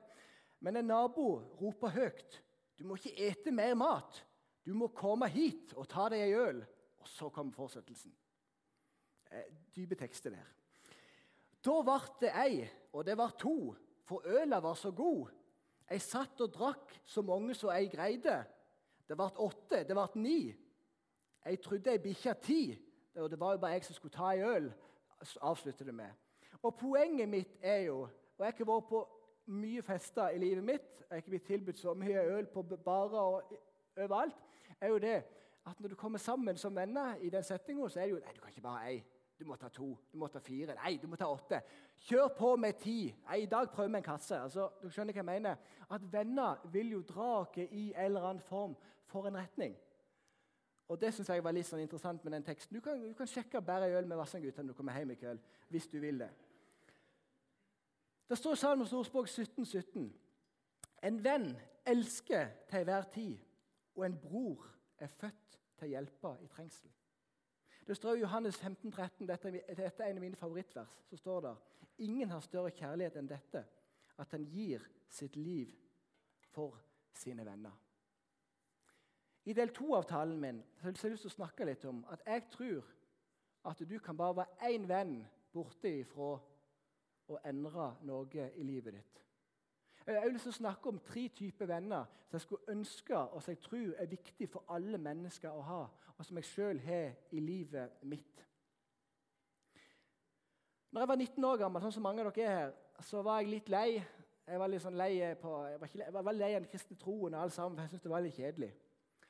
Men 0.65 0.79
en 0.79 0.89
nabo 0.89 1.27
roper 1.59 1.93
høyt. 1.93 2.39
Du 2.79 2.87
må 2.87 2.97
ikke 2.97 3.27
ete 3.27 3.53
mer 3.53 3.75
mat. 3.77 4.23
Du 4.65 4.73
må 4.73 4.89
komme 4.97 5.29
hit 5.29 5.75
og 5.77 5.85
ta 5.91 6.07
deg 6.09 6.25
ei 6.25 6.33
øl. 6.33 6.63
Og 6.97 7.07
så 7.11 7.29
kommer 7.29 7.53
fortsettelsen. 7.53 8.15
Eh, 9.29 9.45
dype 9.75 9.95
tekster 9.99 10.33
der. 10.33 10.49
Da 11.61 11.77
ble 11.85 11.99
det 12.23 12.33
ei, 12.33 12.65
og 12.93 13.05
det 13.05 13.17
var 13.19 13.37
to, 13.37 13.75
for 14.07 14.25
øla 14.25 14.57
var 14.63 14.73
så 14.79 14.89
god. 14.89 15.29
Jeg 15.89 16.01
satt 16.01 16.41
og 16.41 16.53
drakk 16.53 16.97
så 17.05 17.21
mange 17.21 17.53
som 17.55 17.69
jeg 17.75 17.91
greide. 17.93 18.39
Det 19.07 19.15
ble 19.15 19.29
åtte, 19.39 19.83
det 19.87 19.95
ble 19.95 20.21
ni. 20.21 20.39
Jeg 21.45 21.61
trodde 21.63 21.91
ei 21.91 22.01
bikkja 22.03 22.33
ti, 22.43 22.61
og 23.15 23.29
det 23.31 23.39
var 23.39 23.55
jo 23.55 23.61
bare 23.63 23.77
jeg 23.77 23.85
som 23.87 23.95
skulle 23.95 24.13
ta 24.13 24.33
ei 24.33 24.43
øl. 24.43 24.71
avslutter 25.41 25.85
det 25.85 25.93
med. 25.95 26.11
Og 26.61 26.75
Poenget 26.75 27.29
mitt 27.29 27.57
er 27.61 27.77
jo 27.77 28.07
og 28.37 28.45
Jeg 28.45 28.45
har 28.45 28.53
ikke 28.53 28.67
vært 28.71 28.89
på 28.89 28.99
mye 29.45 29.81
fester 29.81 30.29
i 30.29 30.37
livet 30.37 30.63
mitt. 30.63 30.99
Jeg 30.99 31.07
har 31.09 31.17
ikke 31.17 31.29
blitt 31.29 31.47
tilbudt 31.47 31.79
så 31.79 31.93
mye 31.93 32.21
øl 32.21 32.45
på 32.45 32.63
barer 32.63 33.19
og 33.19 33.53
overalt. 33.97 34.35
er 34.81 34.87
jo 34.87 34.97
det 34.97 35.23
at 35.65 35.79
Når 35.79 35.89
du 35.89 35.95
kommer 35.95 36.17
sammen 36.17 36.57
som 36.57 36.75
venner 36.75 37.15
i 37.15 37.29
den 37.29 37.43
settinga, 37.43 37.89
så 37.89 37.99
er 37.99 38.03
det 38.03 38.11
jo 38.11 38.19
Nei, 38.19 38.33
du 38.35 38.39
kan 38.39 38.49
ikke 38.49 38.61
bare 38.61 38.79
ha 38.79 38.89
ei. 38.89 39.03
Du 39.39 39.45
må 39.45 39.55
ta 39.55 39.69
to. 39.69 39.91
Du 40.11 40.17
må 40.17 40.27
ta 40.27 40.39
fire. 40.41 40.73
Nei, 40.79 40.95
du 41.01 41.07
må 41.07 41.15
ta 41.15 41.27
åtte. 41.29 41.59
Kjør 42.07 42.27
på 42.37 42.55
med 42.57 42.79
ti. 42.81 43.13
Nei, 43.27 43.43
I 43.43 43.49
dag 43.49 43.69
prøver 43.69 43.91
vi 43.93 43.99
en 43.99 44.05
kasse. 44.05 44.39
Altså, 44.41 44.69
du 44.81 44.89
skjønner 44.89 45.13
hva 45.13 45.21
jeg 45.21 45.29
mener? 45.29 45.59
At 45.93 46.07
venner 46.11 46.63
vil 46.73 46.95
jo 46.95 47.03
dra 47.05 47.27
oss 47.43 47.59
i 47.61 47.91
en 47.91 48.05
eller 48.07 48.25
annen 48.25 48.41
form 48.41 48.73
for 49.05 49.29
en 49.29 49.37
retning. 49.37 49.77
Og 50.87 51.01
Det 51.01 51.13
synes 51.13 51.29
jeg 51.29 51.43
var 51.43 51.53
litt 51.53 51.67
sånn 51.67 51.83
interessant 51.83 52.23
med 52.23 52.33
den 52.33 52.45
teksten. 52.47 52.77
Du 52.77 52.81
kan, 52.81 53.01
du 53.01 53.13
kan 53.13 53.27
sjekke 53.27 53.61
bare 53.61 53.91
øl 53.91 54.07
med 54.07 54.17
Vassendgutta 54.17 54.63
når 54.63 54.73
du 54.73 54.77
kommer 54.77 54.97
hjem 54.97 55.11
i 55.11 55.19
kveld. 55.19 55.39
hvis 55.69 55.87
du 55.87 55.99
vil 55.99 56.19
det. 56.19 56.29
Det 58.29 58.37
står 58.37 58.53
i 58.53 58.55
Salmos 58.55 58.93
ordspråk 58.93 59.27
17, 59.27 59.65
17. 59.65 60.13
En 61.03 61.23
venn 61.23 61.51
elsker 61.85 62.47
til 62.69 62.79
enhver 62.79 63.03
tid, 63.13 63.37
og 63.95 64.05
en 64.05 64.17
bror 64.19 64.65
er 64.99 65.07
født 65.07 65.59
til 65.77 65.87
å 65.87 65.91
hjelpe 65.91 66.33
i 66.41 66.47
trengsel. 66.47 66.89
Det 67.87 67.95
står 67.95 68.15
i 68.15 68.19
Johannes 68.19 68.57
15, 68.57 68.91
13, 68.91 69.27
dette, 69.27 69.51
dette 69.51 70.03
er 70.03 70.09
en 70.09 70.17
av 70.17 70.23
mine 70.23 70.35
favorittvers. 70.35 70.89
så 71.09 71.17
står 71.17 71.41
det, 71.41 71.55
Ingen 71.97 72.29
har 72.29 72.39
større 72.39 72.71
kjærlighet 72.71 73.15
enn 73.17 73.29
dette, 73.29 73.63
at 74.17 74.31
han 74.31 74.43
gir 74.45 74.83
sitt 75.09 75.35
liv 75.35 75.71
for 76.51 76.77
sine 77.13 77.45
venner. 77.45 77.71
I 79.47 79.53
del 79.53 79.71
to 79.73 79.93
av 79.95 80.03
talen 80.03 80.39
min 80.39 80.59
så 80.75 80.83
har 80.83 80.91
jeg 80.91 81.11
lyst 81.13 81.23
til 81.23 81.31
å 81.31 81.37
snakke 81.37 81.65
litt 81.65 81.85
om 81.87 82.03
at 82.11 82.25
jeg 82.27 82.43
tror 82.51 82.89
at 83.71 83.79
du 83.89 83.99
kan 84.03 84.17
bare 84.17 84.35
være 84.41 84.73
én 84.73 84.87
venn 84.89 85.15
borte 85.53 85.89
ifra 86.01 86.33
å 87.27 87.39
endre 87.47 87.93
noe 88.07 88.49
i 88.55 88.67
livet 88.67 88.99
ditt. 88.99 89.23
Jeg 90.07 90.21
har 90.21 90.29
lyst 90.31 90.53
snakke 90.55 90.89
om 90.89 90.99
tre 91.03 91.27
typer 91.35 91.65
venner 91.67 92.05
som 92.27 92.37
jeg 92.37 92.41
skulle 92.41 92.71
ønske 92.71 93.17
og 93.17 93.41
som 93.43 93.51
jeg 93.51 93.59
tror 93.59 93.93
er 93.97 94.05
viktig 94.05 94.49
for 94.49 94.63
alle 94.71 94.97
mennesker 94.97 95.51
å 95.51 95.63
ha, 95.67 95.79
og 96.17 96.25
som 96.25 96.39
jeg 96.39 96.47
sjøl 96.47 96.79
har 96.79 97.11
i 97.31 97.41
livet 97.43 98.03
mitt. 98.07 98.45
Når 100.91 101.01
jeg 101.01 101.07
var 101.07 101.15
19 101.15 101.43
år 101.43 101.57
gammel, 101.57 101.83
sånn 101.83 101.95
som 101.97 102.07
mange 102.07 102.23
av 102.23 102.31
dere 102.31 102.47
er 102.47 102.55
her, 102.55 102.71
så 103.03 103.21
var 103.21 103.41
jeg 103.41 103.51
litt 103.51 103.69
lei. 103.69 103.99
Jeg 104.47 104.59
var 104.61 104.71
litt 104.71 104.81
sånn 104.85 104.95
lei 104.97 105.11
på, 105.41 105.51
jeg 105.67 105.79
var, 105.81 105.91
ikke, 105.91 106.03
jeg 106.05 106.13
var 106.15 106.37
lei 106.37 106.51
av 106.53 106.61
den 106.61 106.71
kristne 106.71 106.97
troen 106.97 107.35
og 107.35 107.41
alt 107.41 107.53
sammen, 107.53 107.75
for 107.75 107.83
jeg 107.83 107.91
syntes 107.91 108.07
det 108.07 108.13
var 108.13 108.23
litt 108.23 108.39
kjedelig. 108.39 108.69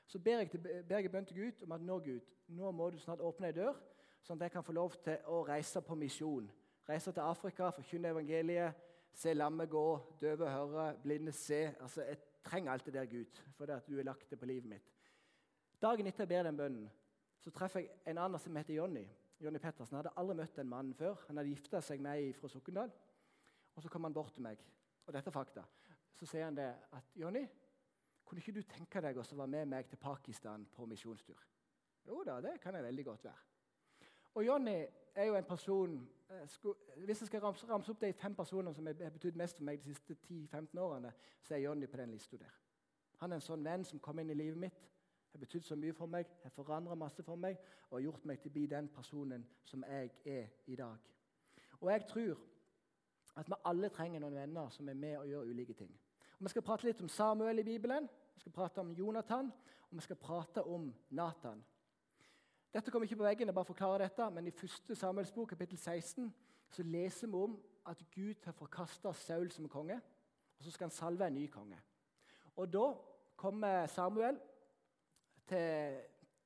Så 0.07 0.21
ber 0.23 0.43
jeg, 0.43 0.51
til, 0.53 0.67
ber 0.87 1.01
jeg 1.01 1.11
bønn 1.11 1.25
til 1.25 1.41
Gud 1.41 1.63
om 1.65 1.73
at 1.73 1.81
nå, 1.83 1.97
Gud, 2.05 2.33
nå 2.53 2.71
må 2.71 2.91
du 2.93 2.99
snart 3.01 3.25
åpne 3.25 3.49
ei 3.49 3.57
dør, 3.57 3.81
sånn 4.21 4.37
at 4.37 4.45
jeg 4.45 4.53
kan 4.59 4.67
få 4.67 4.77
lov 4.77 4.93
til 5.01 5.25
å 5.33 5.41
reise 5.49 5.81
på 5.81 5.97
misjon. 5.97 6.45
Reise 6.87 7.11
til 7.11 7.25
Afrika, 7.25 7.73
forkynne 7.73 8.13
evangeliet, 8.13 8.85
se 9.17 9.33
lammet 9.33 9.69
gå, 9.69 9.85
døve 10.21 10.49
høre, 10.49 10.91
blinde 11.03 11.31
se. 11.31 11.75
Altså, 11.81 12.01
Jeg 12.01 12.17
trenger 12.43 12.71
alt 12.71 12.85
det 12.85 12.93
der, 12.93 13.05
Gud, 13.05 13.41
fordi 13.55 13.73
du 13.87 13.95
har 13.95 14.03
lagt 14.03 14.29
det 14.29 14.39
på 14.39 14.45
livet 14.45 14.69
mitt. 14.69 14.93
Dagen 15.81 16.07
etter 16.07 16.23
jeg 16.23 16.27
ber 16.27 16.43
den 16.43 16.57
bønnen, 16.57 16.91
så 17.39 17.51
treffer 17.51 17.79
jeg 17.79 17.89
en 18.05 18.17
annen 18.17 18.39
som 18.39 18.55
heter 18.55 18.73
Jonny. 18.73 19.07
Jonny 19.41 19.59
Pettersen 19.61 19.97
hadde 19.97 20.13
aldri 20.17 20.35
møtt 20.37 20.55
den 20.57 20.69
mannen 20.69 20.93
før. 20.97 21.17
Han 21.27 21.37
hadde 21.37 21.49
gifta 21.49 21.81
seg 21.81 22.01
med 22.01 22.17
ei 22.17 22.31
fra 22.33 22.49
Sokndal. 22.49 22.93
Og 23.75 23.83
så 23.83 23.89
kom 23.89 24.03
han 24.07 24.13
bort 24.13 24.33
til 24.33 24.41
meg, 24.41 24.61
og 25.05 25.13
dette 25.13 25.29
er 25.29 25.35
fakta. 25.35 25.63
Så 26.17 26.25
sier 26.25 26.47
han 26.47 26.57
det 26.57 26.69
at 26.97 27.11
Jonny, 27.15 27.43
kunne 28.25 28.41
ikke 28.41 28.55
du 28.57 28.63
tenke 28.65 29.01
deg 29.01 29.17
å 29.17 29.25
være 29.25 29.47
med 29.47 29.69
meg 29.69 29.89
til 29.89 30.01
Pakistan 30.01 30.65
på 30.73 30.85
misjonstur? 30.89 31.43
Jo 32.07 32.23
da, 32.25 32.39
det 32.41 32.57
kan 32.61 32.75
jeg 32.75 32.83
veldig 32.83 33.05
godt 33.05 33.23
være. 33.23 33.43
Og 34.33 34.45
Jonny 34.45 34.79
er 35.15 35.29
jo 35.29 35.35
en 35.37 35.45
person 35.45 35.99
Hvis 36.27 37.21
jeg 37.21 37.27
skal 37.27 37.41
ramse, 37.41 37.67
ramse 37.69 37.91
opp 37.91 38.01
de 38.01 38.13
fem 38.13 38.35
personene 38.35 38.73
som 38.75 38.87
har 38.87 39.13
betydd 39.15 39.37
mest 39.39 39.57
for 39.57 39.67
meg 39.67 39.79
de 39.79 39.93
siste 39.93 40.17
10-15 40.27 40.79
årene, 40.79 41.13
så 41.41 41.55
er 41.55 41.63
Jonny 41.63 41.87
på 41.87 41.97
den 41.97 42.11
lista 42.11 42.37
der. 42.37 42.57
Han 43.21 43.31
er 43.31 43.39
en 43.39 43.45
sånn 43.45 43.63
venn 43.65 43.85
som 43.87 43.99
kom 43.99 44.19
inn 44.19 44.29
i 44.29 44.37
livet 44.37 44.59
mitt 44.67 44.87
har 45.37 45.45
betydd 45.45 45.67
så 45.67 45.75
mye 45.77 45.93
for 45.93 46.09
meg, 46.09 46.25
har 46.43 46.49
forandra 46.49 46.95
masse 46.97 47.23
for 47.23 47.37
meg 47.37 47.59
og 47.91 48.01
gjort 48.01 48.25
meg 48.25 48.39
til 48.41 48.49
å 48.49 48.55
bli 48.55 48.65
den 48.71 48.89
personen 48.89 49.45
som 49.65 49.83
jeg 49.85 50.11
er 50.25 50.47
i 50.65 50.75
dag. 50.75 50.97
Og 51.81 51.91
jeg 51.91 52.05
tror 52.09 52.41
at 53.37 53.49
vi 53.49 53.59
alle 53.69 53.91
trenger 53.93 54.23
noen 54.23 54.39
venner 54.39 54.71
som 54.73 54.89
er 54.89 54.97
med 54.97 55.17
og 55.19 55.27
gjør 55.29 55.51
ulike 55.51 55.75
ting. 55.77 55.91
Og 56.39 56.45
Vi 56.45 56.49
skal 56.49 56.65
prate 56.65 56.87
litt 56.87 57.01
om 57.01 57.09
Samuel 57.09 57.59
i 57.59 57.63
Bibelen, 57.63 58.09
vi 58.33 58.39
skal 58.41 58.51
prate 58.51 58.81
om 58.81 58.93
Jonathan 58.93 59.51
og 59.89 59.95
vi 59.95 60.01
skal 60.01 60.15
prate 60.15 60.63
om 60.63 60.93
Nathan. 61.09 61.63
Dette 62.73 62.91
kommer 62.91 63.07
ikke 63.07 63.15
på 63.15 63.23
veggen, 63.23 63.47
jeg 63.47 63.55
bare 63.55 63.65
forklarer 63.65 64.03
dette, 64.05 64.29
men 64.29 64.47
i 64.47 64.51
1. 64.51 64.97
Samuels 64.97 65.31
bok, 65.31 65.49
kapittel 65.49 65.77
16, 65.77 66.33
så 66.69 66.83
leser 66.83 67.27
vi 67.27 67.33
om 67.33 67.55
at 67.87 68.03
Gud 68.15 68.43
har 68.45 68.51
forkasta 68.51 69.13
Saul 69.13 69.51
som 69.51 69.69
konge, 69.71 70.01
og 70.57 70.63
så 70.63 70.71
skal 70.71 70.89
han 70.89 70.95
salve 70.95 71.27
en 71.27 71.33
ny 71.33 71.47
konge. 71.47 71.79
Og 72.55 72.73
Da 72.73 72.93
kommer 73.35 73.85
Samuel 73.85 74.39
til, 75.47 75.97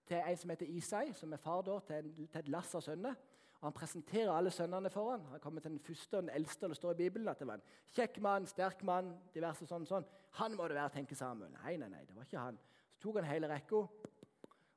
til 0.06 0.18
en 0.28 0.38
som 0.38 0.50
heter 0.50 0.66
Isai, 0.66 1.14
som 1.14 1.34
er 1.34 1.38
far 1.38 1.62
da, 1.62 1.80
til, 1.88 2.14
til 2.28 2.40
et 2.40 2.52
lass 2.52 2.76
av 2.76 2.82
sønner. 2.86 3.16
Og 3.62 3.68
Han 3.68 3.74
presenterer 3.74 4.32
alle 4.34 4.52
sønnene 4.52 4.90
for 4.90 5.12
ham. 5.12 5.26
Han 5.32 5.40
kommer 5.40 5.62
til 5.62 5.72
den 5.72 5.80
første 5.80 6.18
og 6.18 6.24
den 6.24 6.30
eldste. 6.30 6.64
og 6.64 6.70
Det 6.70 6.78
står 6.78 6.92
i 6.92 6.96
Bibelen 6.96 7.28
at 7.28 7.40
det 7.40 7.48
var 7.48 7.54
en 7.54 7.68
kjekk 7.96 8.20
mann, 8.20 8.48
sterk 8.48 8.84
mann, 8.84 9.14
diverse 9.34 9.66
sånn, 9.70 9.86
sånn. 9.86 10.06
Han 10.42 10.56
må 10.58 10.68
det 10.68 10.76
være, 10.76 10.90
tenker 10.90 11.16
Samuel. 11.16 11.52
Nei, 11.64 11.78
nei, 11.78 11.90
nei, 11.90 12.06
det 12.06 12.16
var 12.16 12.26
ikke 12.26 12.46
han. 12.46 12.58
Så 12.94 13.06
tok 13.06 13.22
han 13.22 13.30
hele 13.30 13.50
rekka. 13.52 13.84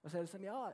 Og 0.03 0.11
så 0.11 0.19
er 0.19 0.21
det 0.21 0.31
sånn 0.31 0.45
Ja, 0.45 0.69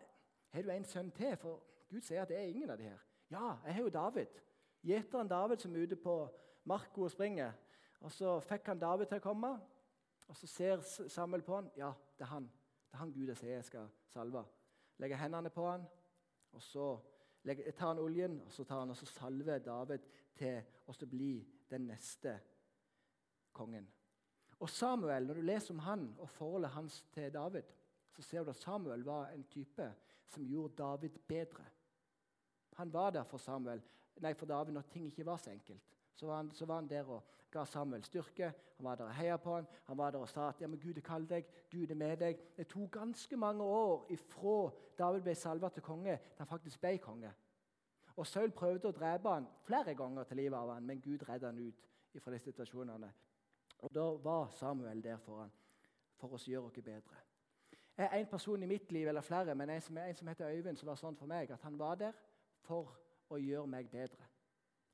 har 0.50 0.62
du 0.62 0.70
en 0.70 0.84
sønn 0.84 1.10
til? 1.10 1.36
For 1.36 1.62
Gud 1.90 2.00
sier 2.00 2.22
at 2.22 2.28
det 2.28 2.38
er 2.38 2.48
ingen 2.50 2.70
av 2.70 2.78
de 2.78 2.88
her. 2.90 3.02
Ja, 3.30 3.56
jeg 3.64 3.74
har 3.74 3.82
jo 3.82 3.88
David. 3.88 4.40
Gjeteren 4.82 5.28
David 5.28 5.62
som 5.62 5.74
er 5.76 5.84
ute 5.86 5.96
på 5.96 6.14
marka 6.64 7.00
og 7.00 7.10
springer. 7.10 7.52
Og 8.00 8.12
Så 8.12 8.40
fikk 8.40 8.66
han 8.66 8.78
David 8.78 9.06
til 9.06 9.20
å 9.20 9.24
komme, 9.24 9.50
og 10.28 10.36
så 10.36 10.46
ser 10.46 10.80
Samuel 11.08 11.42
på 11.42 11.54
han. 11.54 11.70
Ja, 11.76 11.92
det 12.18 12.24
er 12.24 12.32
han. 12.32 12.50
Det 12.90 12.96
er 12.96 13.02
han 13.02 13.12
Gud 13.12 13.28
jeg 13.28 13.36
sier 13.36 13.54
jeg 13.54 13.64
skal 13.64 13.88
salve. 14.08 14.44
Legger 14.98 15.20
hendene 15.20 15.50
på 15.50 15.66
han, 15.68 15.84
og 16.52 16.62
så 16.62 16.86
tar 17.44 17.86
han 17.86 17.98
oljen 17.98 18.40
og 18.44 18.52
så 18.52 18.64
tar 18.64 18.82
han 18.82 18.90
og 18.90 18.96
så 18.96 19.06
salver 19.06 19.58
David 19.64 20.04
til 20.36 20.60
å 20.86 21.06
bli 21.08 21.32
den 21.70 21.86
neste 21.88 22.34
kongen. 23.52 23.86
Og 24.60 24.68
Samuel, 24.68 25.26
Når 25.26 25.34
du 25.34 25.40
leser 25.40 25.74
om 25.74 25.78
han 25.78 26.14
og 26.18 26.28
forholdet 26.28 26.70
hans 26.70 27.02
til 27.12 27.32
David, 27.32 27.62
så 28.12 28.22
ser 28.22 28.44
du 28.44 28.50
at 28.50 28.56
Samuel 28.56 29.04
var 29.04 29.30
en 29.30 29.44
type 29.44 29.94
som 30.30 30.46
gjorde 30.46 30.78
David 30.78 31.18
bedre. 31.28 31.64
Han 32.78 32.92
var 32.92 33.10
der 33.10 33.24
for, 33.24 33.38
Samuel, 33.38 33.82
nei, 34.22 34.34
for 34.34 34.46
David 34.46 34.72
når 34.72 34.88
ting 34.92 35.06
ikke 35.10 35.26
var 35.26 35.36
så 35.36 35.50
enkelt. 35.50 35.82
Så 36.14 36.26
var, 36.26 36.36
han, 36.36 36.50
så 36.52 36.66
var 36.66 36.80
han 36.80 36.88
der 36.88 37.08
og 37.08 37.22
ga 37.50 37.64
Samuel 37.64 38.04
styrke. 38.04 38.52
Han 38.76 38.84
var 38.84 38.96
der 38.96 39.04
og 39.04 39.14
heia 39.14 39.36
på 39.36 39.54
han. 39.54 39.66
Han 39.84 39.98
var 39.98 40.10
der 40.10 40.18
og 40.18 40.28
sa 40.28 40.48
at 40.48 40.60
ja, 40.60 40.66
men 40.66 40.80
Gud 40.80 40.96
er 40.96 41.04
kall 41.04 41.26
deg, 41.28 41.46
Gud 41.70 41.90
er 41.90 41.98
med 41.98 42.16
deg. 42.20 42.42
Det 42.56 42.68
tok 42.68 42.90
ganske 42.90 43.36
mange 43.36 43.64
år 43.64 44.06
ifra 44.14 44.70
David 44.98 45.26
ble 45.26 45.34
salva 45.34 45.68
til 45.68 45.82
konge, 45.82 46.16
til 46.16 46.44
han 46.44 46.50
faktisk 46.50 46.80
ble 46.80 46.98
konge. 46.98 47.32
Og 48.16 48.26
Saul 48.26 48.52
prøvde 48.52 48.90
å 48.90 48.94
drepe 48.96 49.32
han 49.32 49.48
flere 49.64 49.94
ganger 49.96 50.28
til 50.28 50.42
livet 50.42 50.58
av 50.58 50.74
han, 50.74 50.86
men 50.86 51.00
Gud 51.00 51.24
redda 51.28 51.50
han 51.52 51.58
ut 51.58 52.20
fra 52.20 52.32
de 52.34 52.38
situasjonene. 52.38 53.12
Og 53.80 53.94
Da 53.94 54.06
var 54.24 54.50
Samuel 54.50 55.02
der 55.02 55.16
for 55.16 55.40
han, 55.40 55.52
for 56.20 56.36
å 56.36 56.40
gjøre 56.44 56.68
oss 56.68 56.82
bedre. 56.84 57.22
En 58.00 58.26
person 58.26 58.62
i 58.62 58.66
mitt 58.66 58.92
liv, 58.92 59.08
eller 59.08 59.20
flere, 59.20 59.54
men 59.54 59.70
en 59.70 59.80
som, 59.80 59.98
en 59.98 60.14
som 60.14 60.28
heter 60.28 60.50
Øyvind, 60.50 60.76
som 60.76 60.88
var 60.88 60.96
sånn 60.96 61.16
for 61.16 61.28
meg, 61.28 61.50
at 61.50 61.62
han 61.62 61.78
var 61.78 61.98
der 62.00 62.16
for 62.64 62.94
å 63.28 63.36
gjøre 63.36 63.68
meg 63.68 63.90
bedre. 63.92 64.24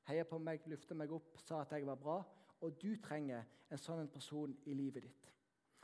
Heia 0.07 0.25
på 0.27 0.39
meg, 0.39 0.65
løfta 0.67 0.95
meg 0.95 1.11
opp, 1.15 1.37
sa 1.39 1.61
at 1.61 1.71
jeg 1.71 1.87
var 1.87 1.99
bra. 1.99 2.17
Og 2.61 2.75
du 2.81 2.95
trenger 3.03 3.45
en 3.71 3.79
sånn 3.79 4.09
person 4.11 4.53
i 4.65 4.73
livet 4.75 5.03
ditt. 5.07 5.31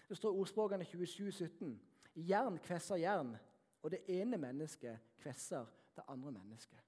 Det 0.08 0.18
står 0.18 0.36
Ordspråkene 0.40 0.86
27, 0.86 1.32
17. 1.32 1.74
Jern 2.28 2.60
kvesser 2.64 3.00
jern, 3.02 3.36
og 3.82 3.92
det 3.92 4.04
ene 4.12 4.38
mennesket 4.38 5.14
kvesser 5.22 5.68
det 5.96 6.04
andre 6.08 6.32
mennesket. 6.32 6.80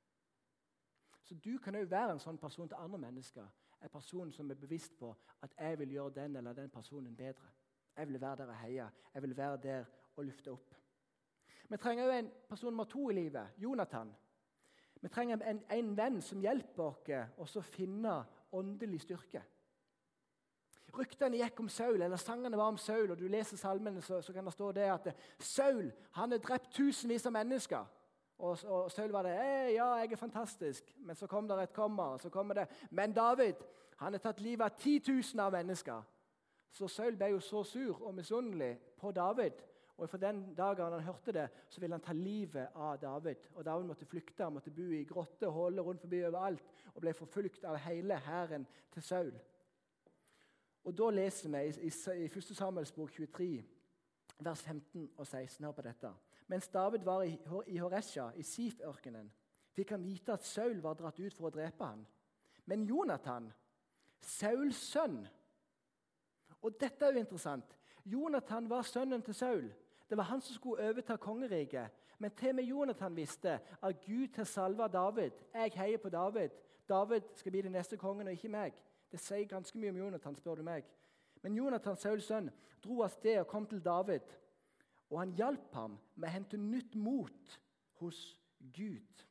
Så 1.25 1.35
du 1.35 1.57
kan 1.57 1.75
òg 1.75 1.89
være 1.89 2.15
en 2.15 2.21
sånn 2.21 2.37
person 2.37 2.69
til 2.69 2.77
andre 2.79 2.99
mennesker. 3.07 3.45
En 3.81 3.91
person 3.91 4.31
som 4.33 4.51
er 4.51 4.59
bevisst 4.59 4.97
på 4.99 5.09
at 5.41 5.55
jeg 5.57 5.79
vil 5.79 5.95
gjøre 5.97 6.13
den 6.19 6.35
eller 6.35 6.53
den 6.53 6.69
personen 6.69 7.15
bedre. 7.15 7.49
Jeg 7.97 8.07
vil 8.07 8.21
være 8.21 8.43
der 8.43 8.51
og 8.51 8.59
heie. 8.61 8.89
Jeg 9.13 9.23
vil 9.23 9.37
være 9.37 9.57
der 9.63 9.85
og 10.15 10.25
løfte 10.25 10.51
opp. 10.51 10.75
Vi 11.69 11.77
trenger 11.81 12.07
òg 12.07 12.19
en 12.19 12.31
person 12.49 12.71
nummer 12.71 12.87
to 12.89 13.09
i 13.09 13.17
livet, 13.17 13.57
Jonathan. 13.57 14.13
Vi 15.01 15.09
trenger 15.09 15.41
en, 15.41 15.63
en 15.71 15.91
venn 15.97 16.21
som 16.21 16.41
hjelper 16.41 17.37
oss 17.41 17.57
å 17.57 17.65
finne 17.65 18.19
åndelig 18.55 19.01
styrke. 19.05 19.41
Ryktene 20.95 21.41
gikk 21.41 21.59
om 21.59 21.69
Saul, 21.69 22.01
eller 22.01 22.21
sangene 22.21 22.57
var 22.57 22.71
om 22.71 22.77
Saul, 22.79 23.11
og 23.11 23.19
du 23.19 23.27
leser 23.27 23.59
salmene, 23.59 24.01
så, 24.01 24.21
så 24.23 24.33
kan 24.33 24.45
det 24.47 24.53
stå 24.55 24.71
det 24.71 24.85
at 24.93 25.09
Saul 25.43 25.89
han 26.15 26.31
har 26.31 26.39
drept 26.39 26.71
tusenvis 26.77 27.25
av 27.27 27.35
mennesker. 27.35 27.91
Og, 28.37 28.57
og 28.63 28.91
Saul 28.91 29.11
var 29.11 29.27
det. 29.27 29.35
Ja, 29.75 29.89
jeg 29.99 30.11
er 30.11 30.19
fantastisk. 30.19 30.95
Men 30.97 31.15
så 31.15 31.27
kom 31.27 31.47
det 31.47 31.59
et 31.61 31.73
komma. 31.73 32.03
og 32.03 32.21
så 32.21 32.29
kommer 32.29 32.53
det, 32.53 32.67
Men 32.89 33.13
David 33.13 33.55
han 33.97 34.13
har 34.13 34.19
tatt 34.19 34.41
livet 34.41 34.65
av 34.65 34.77
10 34.77 35.01
000 35.07 35.39
av 35.39 35.51
mennesker. 35.51 36.01
Så 36.71 36.87
Saul 36.87 37.15
ble 37.15 37.31
jo 37.31 37.39
så 37.39 37.63
sur 37.63 38.01
og 38.03 38.15
misunnelig 38.15 38.77
på 38.99 39.11
David. 39.11 39.53
Og 39.97 40.09
For 40.09 40.17
den 40.17 40.55
dagen 40.55 40.91
han 40.91 41.03
hørte 41.03 41.31
det, 41.31 41.49
så 41.69 41.79
ville 41.79 41.95
han 41.95 42.03
ta 42.03 42.13
livet 42.13 42.67
av 42.75 42.97
David. 42.99 43.35
Og 43.53 43.65
David 43.65 43.85
måtte 43.87 44.05
flykte, 44.05 44.43
han 44.43 44.53
måtte 44.53 44.71
bo 44.71 44.89
i 44.91 45.05
grotter, 45.07 45.47
holde 45.49 45.81
rundt 45.81 46.01
forbi 46.01 46.19
overalt 46.25 46.63
og 46.93 47.01
ble 47.01 47.13
forfulgt 47.13 47.63
av 47.63 47.77
hele 47.85 48.17
hæren 48.19 48.67
til 48.91 49.03
Saul. 49.03 49.31
Og 50.83 50.97
Da 50.97 51.09
leser 51.09 51.49
vi 51.49 51.63
i, 51.67 51.87
i, 51.87 52.25
i 52.25 52.25
1. 52.25 52.43
Samuels 52.43 52.91
bok 52.91 53.11
23, 53.11 53.63
vers 54.39 54.61
15 54.61 55.11
og 55.17 55.27
16. 55.27 55.65
Hør 55.65 55.71
på 55.71 55.81
dette. 55.81 56.11
Mens 56.47 56.67
David 56.67 56.99
var 56.99 57.23
i, 57.23 57.39
i 57.67 57.77
Horesja, 57.77 58.29
i 58.35 58.43
Sif-ørkenen, 58.43 59.31
fikk 59.73 59.95
han 59.95 60.03
vite 60.03 60.35
at 60.35 60.43
Saul 60.45 60.81
var 60.83 60.93
dratt 60.99 61.19
ut 61.19 61.33
for 61.33 61.47
å 61.47 61.55
drepe 61.55 61.87
ham. 61.87 62.03
Men 62.65 62.83
Jonathan, 62.85 63.51
Sauls 64.19 64.77
sønn 64.91 65.25
Og 66.65 66.77
dette 66.81 67.05
er 67.05 67.13
jo 67.13 67.21
interessant. 67.21 67.75
Jonathan 68.05 68.69
var 68.69 68.81
sønnen 68.81 69.21
til 69.21 69.35
Saul. 69.37 69.67
Det 70.09 70.17
var 70.17 70.23
han 70.23 70.41
som 70.41 70.55
skulle 70.55 70.89
overta 70.89 71.15
kongeriket. 71.15 71.89
Men 72.19 72.31
til 72.31 72.49
og 72.49 72.55
med 72.55 72.63
Jonathan 72.63 73.15
visste 73.15 73.59
at 73.81 74.05
Gud 74.05 74.35
har 74.35 74.43
salva 74.43 74.87
David. 74.87 75.31
Jeg 75.53 75.71
heier 75.75 75.97
på 75.97 76.09
David. 76.09 76.49
David 76.89 77.21
skal 77.35 77.51
bli 77.51 77.61
den 77.61 77.71
neste 77.71 77.97
kongen, 77.97 78.27
og 78.27 78.33
ikke 78.33 78.49
meg. 78.49 78.73
Det 79.11 79.19
sier 79.19 79.47
ganske 79.47 79.79
mye 79.79 79.89
om 79.89 79.97
Jonathan, 79.97 80.35
spør 80.35 80.55
du 80.55 80.63
meg. 80.63 80.85
Men 81.41 81.55
Jonathan, 81.55 81.97
Sauls 81.97 82.25
sønn, 82.25 82.49
dro 82.83 83.01
av 83.01 83.09
sted 83.13 83.39
og 83.39 83.47
kom 83.47 83.65
til 83.65 83.83
David. 83.85 84.25
Og 85.09 85.19
han 85.19 85.33
hjalp 85.37 85.73
ham 85.73 85.97
med 86.15 86.29
å 86.29 86.33
hente 86.33 86.57
nytt 86.57 86.95
mot 86.95 87.59
hos 88.01 88.21
Gud. 88.73 89.25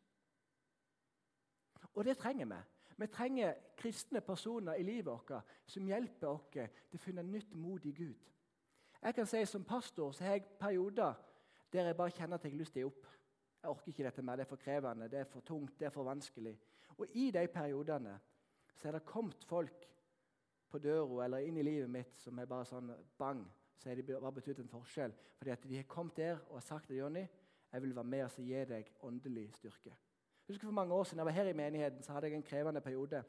Og 1.94 2.04
det 2.04 2.18
trenger 2.18 2.46
vi. 2.50 2.60
Vi 2.96 3.06
trenger 3.06 3.54
kristne 3.76 4.20
personer 4.20 4.78
i 4.78 4.86
livet 4.86 5.06
vårt 5.06 5.32
som 5.66 5.86
hjelper 5.86 6.28
oss 6.30 6.46
til 6.52 6.98
å 6.98 7.02
finne 7.02 7.22
nytt 7.26 7.54
mot 7.58 7.84
i 7.86 7.92
Gud. 7.92 8.30
Jeg 9.04 9.14
kan 9.14 9.26
si 9.26 9.44
Som 9.44 9.64
pastor 9.64 10.12
så 10.12 10.24
har 10.24 10.30
jeg 10.30 10.44
perioder 10.60 11.14
der 11.72 11.86
jeg 11.86 11.96
bare 11.96 12.10
kjenner 12.10 12.34
at 12.34 12.44
jeg 12.44 12.52
har 12.52 12.58
lyst 12.58 12.72
til 12.72 12.84
å 12.84 12.86
gi 12.86 12.92
opp. 12.92 13.06
Jeg 13.62 13.70
orker 13.70 13.88
ikke 13.88 14.04
dette 14.04 14.22
mer, 14.22 14.36
det 14.36 14.44
er 14.44 14.48
for 14.48 14.56
krevende, 14.62 15.08
det 15.10 15.18
er 15.18 15.24
for 15.24 15.40
tungt, 15.40 15.72
det 15.80 15.86
er 15.86 15.90
for 15.90 16.04
vanskelig. 16.04 16.52
Og 16.98 17.06
I 17.14 17.30
de 17.34 17.48
periodene 17.48 18.20
så 18.76 18.88
er 18.88 18.92
det 18.92 19.04
kommet 19.04 19.44
folk 19.44 19.88
på 20.70 20.78
døra 20.78 21.24
eller 21.24 21.38
inn 21.48 21.58
i 21.58 21.64
livet 21.66 21.90
mitt 21.90 22.14
som 22.14 22.38
er 22.38 22.46
bare 22.46 22.68
sånn 22.68 22.92
bang 23.18 23.42
så 23.84 23.88
har 23.88 23.96
de 23.96 24.02
bare 24.02 24.32
betydd 24.32 24.62
en 24.62 24.68
forskjell. 24.68 25.12
Fordi 25.38 25.50
at 25.50 25.64
de 25.68 25.76
har 25.76 25.88
kommet 25.88 26.16
der 26.16 26.38
og 26.48 26.56
har 26.56 26.64
sagt 26.64 26.86
til 26.86 26.96
Jonny 26.96 27.26
jeg 27.72 27.82
vil 27.82 27.96
være 27.96 28.04
med 28.04 28.22
og 28.24 28.36
gi 28.38 28.64
deg 28.70 28.90
åndelig 29.02 29.48
styrke. 29.56 29.90
Jeg 29.90 30.52
husker 30.52 30.66
For 30.66 30.72
mange 30.72 30.94
år 30.94 31.04
siden 31.04 31.18
jeg 31.18 31.26
var 31.26 31.32
her 31.32 31.48
i 31.50 31.52
menigheten, 31.52 32.02
så 32.02 32.12
hadde 32.12 32.26
jeg 32.26 32.36
en 32.36 32.42
krevende 32.42 32.80
periode. 32.80 33.24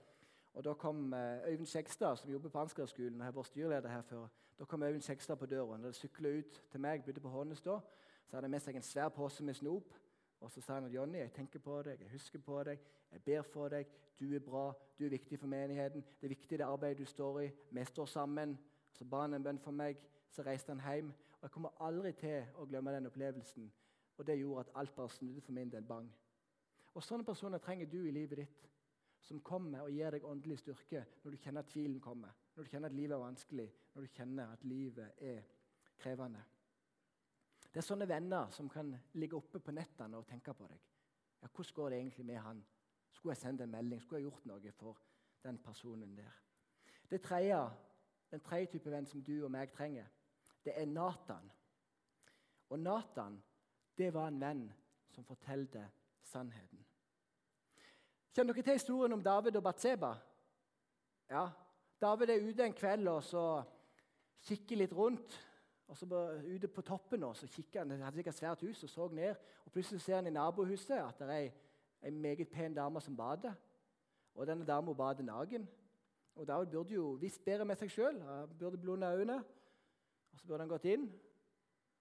Og 0.54 0.64
Da 0.64 0.74
kom 0.74 1.14
uh, 1.14 1.48
Øyvind 1.48 1.66
Skjegstad, 1.66 2.16
som 2.16 2.32
jobber 2.32 2.50
på 2.50 2.60
Ansgarskolen, 2.60 3.22
og 3.22 3.26
har 3.26 3.32
vært 3.32 3.46
styreleder 3.46 3.90
her 3.90 4.02
før. 4.02 4.28
Da 4.60 4.66
kom 4.66 4.84
Øyvind 4.84 5.02
Skjegstad 5.02 5.36
på 5.36 5.46
døren. 5.46 5.82
Da 5.82 5.88
de 5.88 5.94
sykla 5.94 6.30
ut 6.38 6.64
til 6.72 6.80
meg, 6.80 7.06
bodde 7.06 7.22
på 7.22 7.30
Hånes 7.30 7.62
da, 7.62 7.80
så 8.26 8.36
hadde 8.36 8.46
han 8.46 8.52
med 8.52 8.60
seg 8.64 8.76
en 8.76 8.82
svær 8.82 9.10
pose 9.10 9.44
med 9.44 9.54
snop. 9.54 9.94
Og 10.40 10.52
så 10.52 10.62
sa 10.62 10.74
han 10.74 10.86
at 10.86 10.94
Jonny, 10.94 11.18
jeg 11.18 11.34
tenker 11.34 11.60
på 11.60 11.82
deg, 11.82 12.02
jeg 12.02 12.12
husker 12.12 12.40
på 12.40 12.64
deg, 12.64 12.80
jeg 13.12 13.22
ber 13.22 13.42
for 13.42 13.70
deg. 13.70 13.88
Du 14.20 14.36
er 14.36 14.40
bra, 14.40 14.74
du 15.00 15.06
er 15.06 15.10
viktig 15.10 15.40
for 15.40 15.48
menigheten. 15.48 16.04
Det 16.22 16.28
er 16.28 16.36
viktig 16.36 16.60
det 16.60 16.66
arbeidet 16.66 16.98
du 16.98 17.06
står 17.06 17.40
i. 17.40 17.50
Vi 17.72 17.86
står 17.86 18.06
sammen. 18.06 18.58
Så 18.94 19.06
ba 19.06 19.22
han 19.22 19.34
en 19.34 19.44
bønn 19.44 19.60
for 19.60 19.72
meg. 19.72 19.98
Så 20.30 20.44
reiste 20.44 20.72
han 20.72 20.84
hjem. 20.84 21.10
og 21.10 21.42
Jeg 21.42 21.52
kommer 21.52 21.70
aldri 21.80 22.12
til 22.12 22.46
å 22.56 22.66
glemme 22.66 22.94
den 22.94 23.06
opplevelsen. 23.06 23.72
Og 24.18 24.28
Det 24.28 24.38
gjorde 24.40 24.60
at 24.60 24.72
alt 24.76 24.96
bare 24.96 25.10
snudde 25.10 25.42
for 25.42 25.52
min 25.52 25.70
del 25.70 25.84
bang. 25.84 26.12
Og 26.94 27.04
Sånne 27.04 27.24
personer 27.24 27.58
trenger 27.58 27.86
du 27.86 28.06
i 28.06 28.12
livet 28.12 28.38
ditt, 28.38 28.70
som 29.20 29.42
kommer 29.42 29.82
og 29.82 29.92
gir 29.92 30.12
deg 30.12 30.24
åndelig 30.24 30.60
styrke 30.60 31.06
når 31.24 31.32
du 31.32 31.38
kjenner 31.38 31.64
at 31.66 31.70
tvilen 31.70 32.00
kommer, 32.00 32.30
når 32.56 32.64
du 32.64 32.70
kjenner 32.70 32.90
at 32.90 32.96
livet 32.96 33.16
er 33.16 33.24
vanskelig, 33.24 33.74
når 33.94 34.02
du 34.02 34.08
kjenner 34.08 34.52
at 34.52 34.64
livet 34.64 35.12
er 35.18 35.42
krevende. 35.98 36.44
Det 37.74 37.82
er 37.82 37.88
sånne 37.88 38.08
venner 38.08 38.52
som 38.56 38.70
kan 38.72 38.94
ligge 39.20 39.36
oppe 39.36 39.60
på 39.60 39.74
nettene 39.76 40.18
og 40.18 40.28
tenke 40.28 40.54
på 40.54 40.68
deg. 40.68 40.80
Ja, 41.42 41.48
'Hvordan 41.48 41.74
går 41.74 41.90
det 41.90 42.00
egentlig 42.00 42.26
med 42.26 42.38
han?' 42.38 42.66
Skulle 43.12 43.32
jeg 43.32 43.38
sendt 43.38 43.62
en 43.62 43.72
melding? 43.72 44.02
Skulle 44.02 44.20
jeg 44.20 44.32
gjort 44.32 44.46
noe 44.46 44.72
for 44.72 44.98
den 45.44 45.58
personen 45.58 46.18
der? 46.18 46.32
Det 47.10 47.22
tredje, 47.22 47.70
Den 48.32 48.40
tredje 48.40 48.66
type 48.66 48.92
venn 48.92 49.06
som 49.06 49.24
du 49.24 49.44
og 49.44 49.52
meg 49.52 49.72
trenger, 49.72 50.06
det 50.66 50.74
er 50.82 50.86
Nathan. 50.86 51.52
Og 52.70 52.80
Nathan 52.80 53.44
det 53.98 54.14
var 54.14 54.28
en 54.28 54.42
venn 54.42 54.74
som 55.10 55.24
fortalte 55.24 55.92
sannheten. 56.24 56.86
Kjenner 58.34 58.54
dere 58.54 58.64
til 58.64 58.74
historien 58.74 59.14
om 59.14 59.24
David 59.24 59.56
og 59.56 59.64
Batseba? 59.64 60.16
Ja, 61.30 61.50
David 62.02 62.30
er 62.30 62.48
ute 62.50 62.66
en 62.66 62.74
kveld 62.76 63.08
og 63.08 63.24
så 63.24 63.44
kikker 64.48 64.78
litt 64.78 64.94
rundt. 64.94 65.42
og 65.88 65.98
så 65.98 66.06
Ute 66.56 66.68
på 66.68 66.82
toppen 66.82 67.24
og 67.24 67.36
så 67.36 67.48
kikker 67.48 67.80
han, 67.80 67.90
det 67.90 68.04
hadde 68.04 68.18
sikkert 68.18 68.36
svært 68.36 68.62
hus, 68.62 68.84
og 68.84 68.90
så 68.90 69.08
ned. 69.08 69.36
og 69.66 69.72
Plutselig 69.72 70.02
ser 70.02 70.16
han 70.16 70.28
i 70.28 70.34
nabohuset 70.34 70.98
at 70.98 71.20
det 71.20 71.30
er 71.30 71.52
ei 72.04 72.10
meget 72.10 72.50
pen 72.50 72.74
dame 72.74 73.02
som 73.02 73.18
bader. 73.18 73.54
Og 74.36 74.48
denne 74.48 74.66
dama 74.66 74.94
bader 74.94 75.24
naken. 75.24 75.68
Og 76.36 76.48
David 76.48 76.72
burde 76.72 76.94
jo 76.94 77.12
visst 77.22 77.46
bedre 77.46 77.66
med 77.66 77.76
seg 77.76 77.92
sjøl. 77.92 78.18
Burde 78.60 78.78
blunde 78.78 79.08
øynene. 79.08 79.44
Og 80.34 80.40
Så 80.40 80.48
burde 80.48 80.60
han 80.60 80.70
gått 80.70 80.86
inn, 80.86 81.06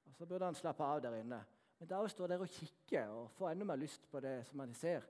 og 0.07 0.15
så 0.15 0.27
burde 0.27 0.45
han 0.45 0.55
slappe 0.55 0.83
av 0.83 1.03
der 1.03 1.15
inne. 1.21 1.45
Men 1.79 1.89
David 1.89 2.09
står 2.09 2.27
der 2.27 2.43
og 2.43 2.49
kikker 2.49 3.07
og 3.07 3.31
får 3.31 3.51
enda 3.51 3.65
mer 3.65 3.77
lyst 3.77 4.11
på 4.11 4.21
det 4.21 4.47
som 4.47 4.59
han 4.59 4.75
ser. 4.75 5.07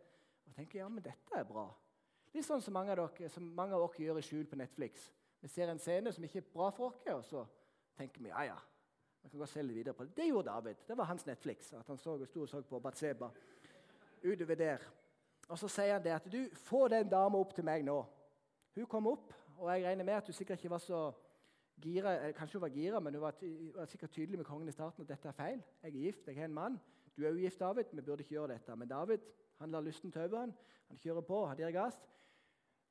Og 0.46 0.54
tenker 0.54 0.78
ja, 0.78 0.88
men 0.88 1.04
dette 1.04 1.38
er 1.38 1.44
bra. 1.48 1.70
Litt 2.34 2.46
sånn 2.46 2.62
som 2.62 2.74
mange 2.74 2.90
av 2.90 2.98
dere, 2.98 3.42
mange 3.54 3.76
av 3.76 3.84
dere 3.84 4.06
gjør 4.08 4.18
i 4.18 4.26
skjul 4.26 4.46
på 4.50 4.58
Netflix. 4.58 5.06
Vi 5.44 5.50
ser 5.52 5.70
en 5.70 5.78
scene 5.78 6.10
som 6.12 6.24
ikke 6.26 6.40
er 6.40 6.52
bra 6.54 6.70
for 6.74 6.90
oss, 6.90 7.04
og 7.14 7.24
så 7.28 7.44
tenker 7.98 8.24
vi 8.24 8.32
ja, 8.32 8.48
ja. 8.48 8.56
Vi 9.22 9.30
kan 9.30 9.40
gå 9.40 9.46
se 9.48 9.62
litt 9.62 9.76
videre 9.76 9.94
på 9.96 10.04
det. 10.04 10.16
Det 10.16 10.26
gjorde 10.28 10.50
David. 10.50 10.82
Det 10.88 10.96
var 10.98 11.08
hans 11.08 11.26
Netflix. 11.26 11.72
at 11.72 11.86
han 11.88 11.98
så, 11.98 12.16
sto 12.26 12.42
og 12.42 12.48
så 12.48 12.60
på 12.68 12.80
Batseba 12.80 13.30
utover 14.24 14.54
der. 14.54 14.82
Og 15.48 15.58
Så 15.58 15.68
sier 15.68 15.92
han 15.92 16.04
det 16.04 16.12
at 16.12 16.26
du, 16.32 16.48
få 16.56 16.88
den 16.88 17.08
dama 17.08 17.38
opp 17.38 17.54
til 17.54 17.64
meg 17.64 17.84
nå. 17.84 18.02
Hun 18.74 18.86
kom 18.90 19.06
opp, 19.06 19.32
og 19.56 19.70
jeg 19.70 19.84
regner 19.84 20.04
med 20.04 20.14
at 20.18 20.26
hun 20.26 20.34
sikkert 20.34 20.58
ikke 20.58 20.74
var 20.74 20.82
så 20.82 21.00
gira, 21.80 22.14
eh, 22.18 22.34
kanskje 22.34 22.58
hun 22.58 22.62
var 22.66 22.74
gira, 22.74 23.00
men 23.00 23.14
hun 23.14 23.22
var, 23.22 23.34
var, 23.76 23.86
sikkert 23.86 24.10
tydelig 24.10 24.38
med 24.38 24.46
kongen 24.48 24.68
i 24.68 24.72
starten 24.72 25.02
at 25.02 25.08
dette 25.08 25.28
er 25.28 25.32
feil. 25.32 25.62
Jeg 25.82 25.90
er 25.90 26.00
gift, 26.00 26.26
jeg 26.26 26.36
har 26.36 26.44
en 26.44 26.54
mann. 26.54 26.80
Du 27.16 27.24
er 27.24 27.32
ugift, 27.32 27.60
David. 27.60 27.84
Vi 27.92 28.02
burde 28.02 28.22
ikke 28.24 28.34
gjøre 28.34 28.52
dette. 28.52 28.76
Men 28.76 28.88
David 28.88 29.18
han 29.58 29.70
lar 29.70 29.84
lysten 29.84 30.12
ta 30.12 30.24
over. 30.24 30.38
Han, 30.38 30.54
han 30.88 30.98
kjører 30.98 31.20
på, 31.20 31.44
han 31.46 31.58
gir 31.58 31.70
gass. 31.74 32.00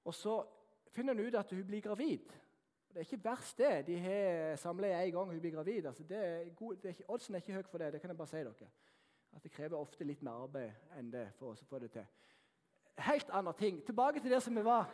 Og 0.04 0.16
så 0.16 0.40
finner 0.92 1.14
han 1.14 1.26
ut 1.26 1.36
at 1.36 1.52
hun 1.52 1.68
blir 1.68 1.82
gravid. 1.82 2.32
Det 2.94 3.02
er 3.02 3.08
ikke 3.08 3.24
verst, 3.24 3.58
det. 3.58 3.88
De 3.88 4.00
har 4.00 4.56
samleie 4.56 5.08
én 5.08 5.12
gang 5.12 5.32
hun 5.32 5.40
blir 5.40 5.52
gravid. 5.52 5.86
Altså, 5.86 6.04
det 6.04 6.18
er 6.18 6.50
god, 6.50 6.76
det 6.76 6.86
er 6.86 6.90
ikke, 6.90 7.10
oddsen 7.10 7.36
er 7.36 7.42
ikke 7.42 7.54
høy 7.54 7.64
for 7.72 7.78
det. 7.78 7.94
det 7.94 8.02
kan 8.02 8.10
jeg 8.10 8.18
bare 8.18 8.28
si 8.28 8.38
dere. 8.38 8.70
At 9.36 9.44
Det 9.44 9.52
krever 9.52 9.78
ofte 9.78 10.04
litt 10.04 10.22
mer 10.22 10.44
arbeid 10.44 10.72
enn 10.98 11.10
det 11.12 11.28
for 11.40 11.56
å 11.56 11.66
få 11.70 11.80
det 11.80 11.92
til. 11.92 12.06
Helt 12.98 13.30
andre 13.34 13.54
ting. 13.58 13.86
Tilbake 13.86 14.20
til 14.22 14.32
det 14.32 14.44
som 14.44 14.56
vi 14.56 14.64
var. 14.64 14.92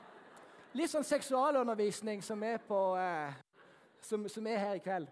Litt 0.73 0.91
sånn 0.91 1.03
seksualundervisning 1.03 2.23
som 2.23 2.43
er, 2.43 2.61
på, 2.63 2.95
eh, 2.95 3.33
som, 4.01 4.27
som 4.29 4.47
er 4.47 4.61
her 4.61 4.79
i 4.79 4.83
kveld. 4.85 5.09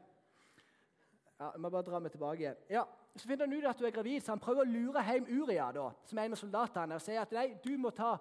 Ja, 1.39 1.52
jeg 1.52 1.62
må 1.62 1.70
bare 1.70 1.84
dra 1.89 2.00
meg 2.00 2.12
tilbake 2.12 2.39
igjen. 2.39 2.62
Ja, 2.70 2.86
Så 3.17 3.27
finner 3.27 3.47
han 3.47 3.53
ut 3.58 3.65
at 3.65 3.80
du 3.80 3.86
er 3.88 3.93
gravid, 3.95 4.21
så 4.21 4.36
han 4.36 4.41
prøver 4.41 4.62
å 4.62 4.69
lure 4.69 5.01
hjem 5.08 5.30
Uria, 5.39 5.71
da, 5.73 5.88
som 6.06 6.19
er 6.19 6.27
en 6.27 6.36
av 6.36 6.41
soldatene, 6.41 6.97
og 6.97 7.01
sier 7.01 7.23
at 7.23 7.32
nei, 7.34 7.47
du 7.63 7.71
må 7.82 7.89
ta 7.95 8.17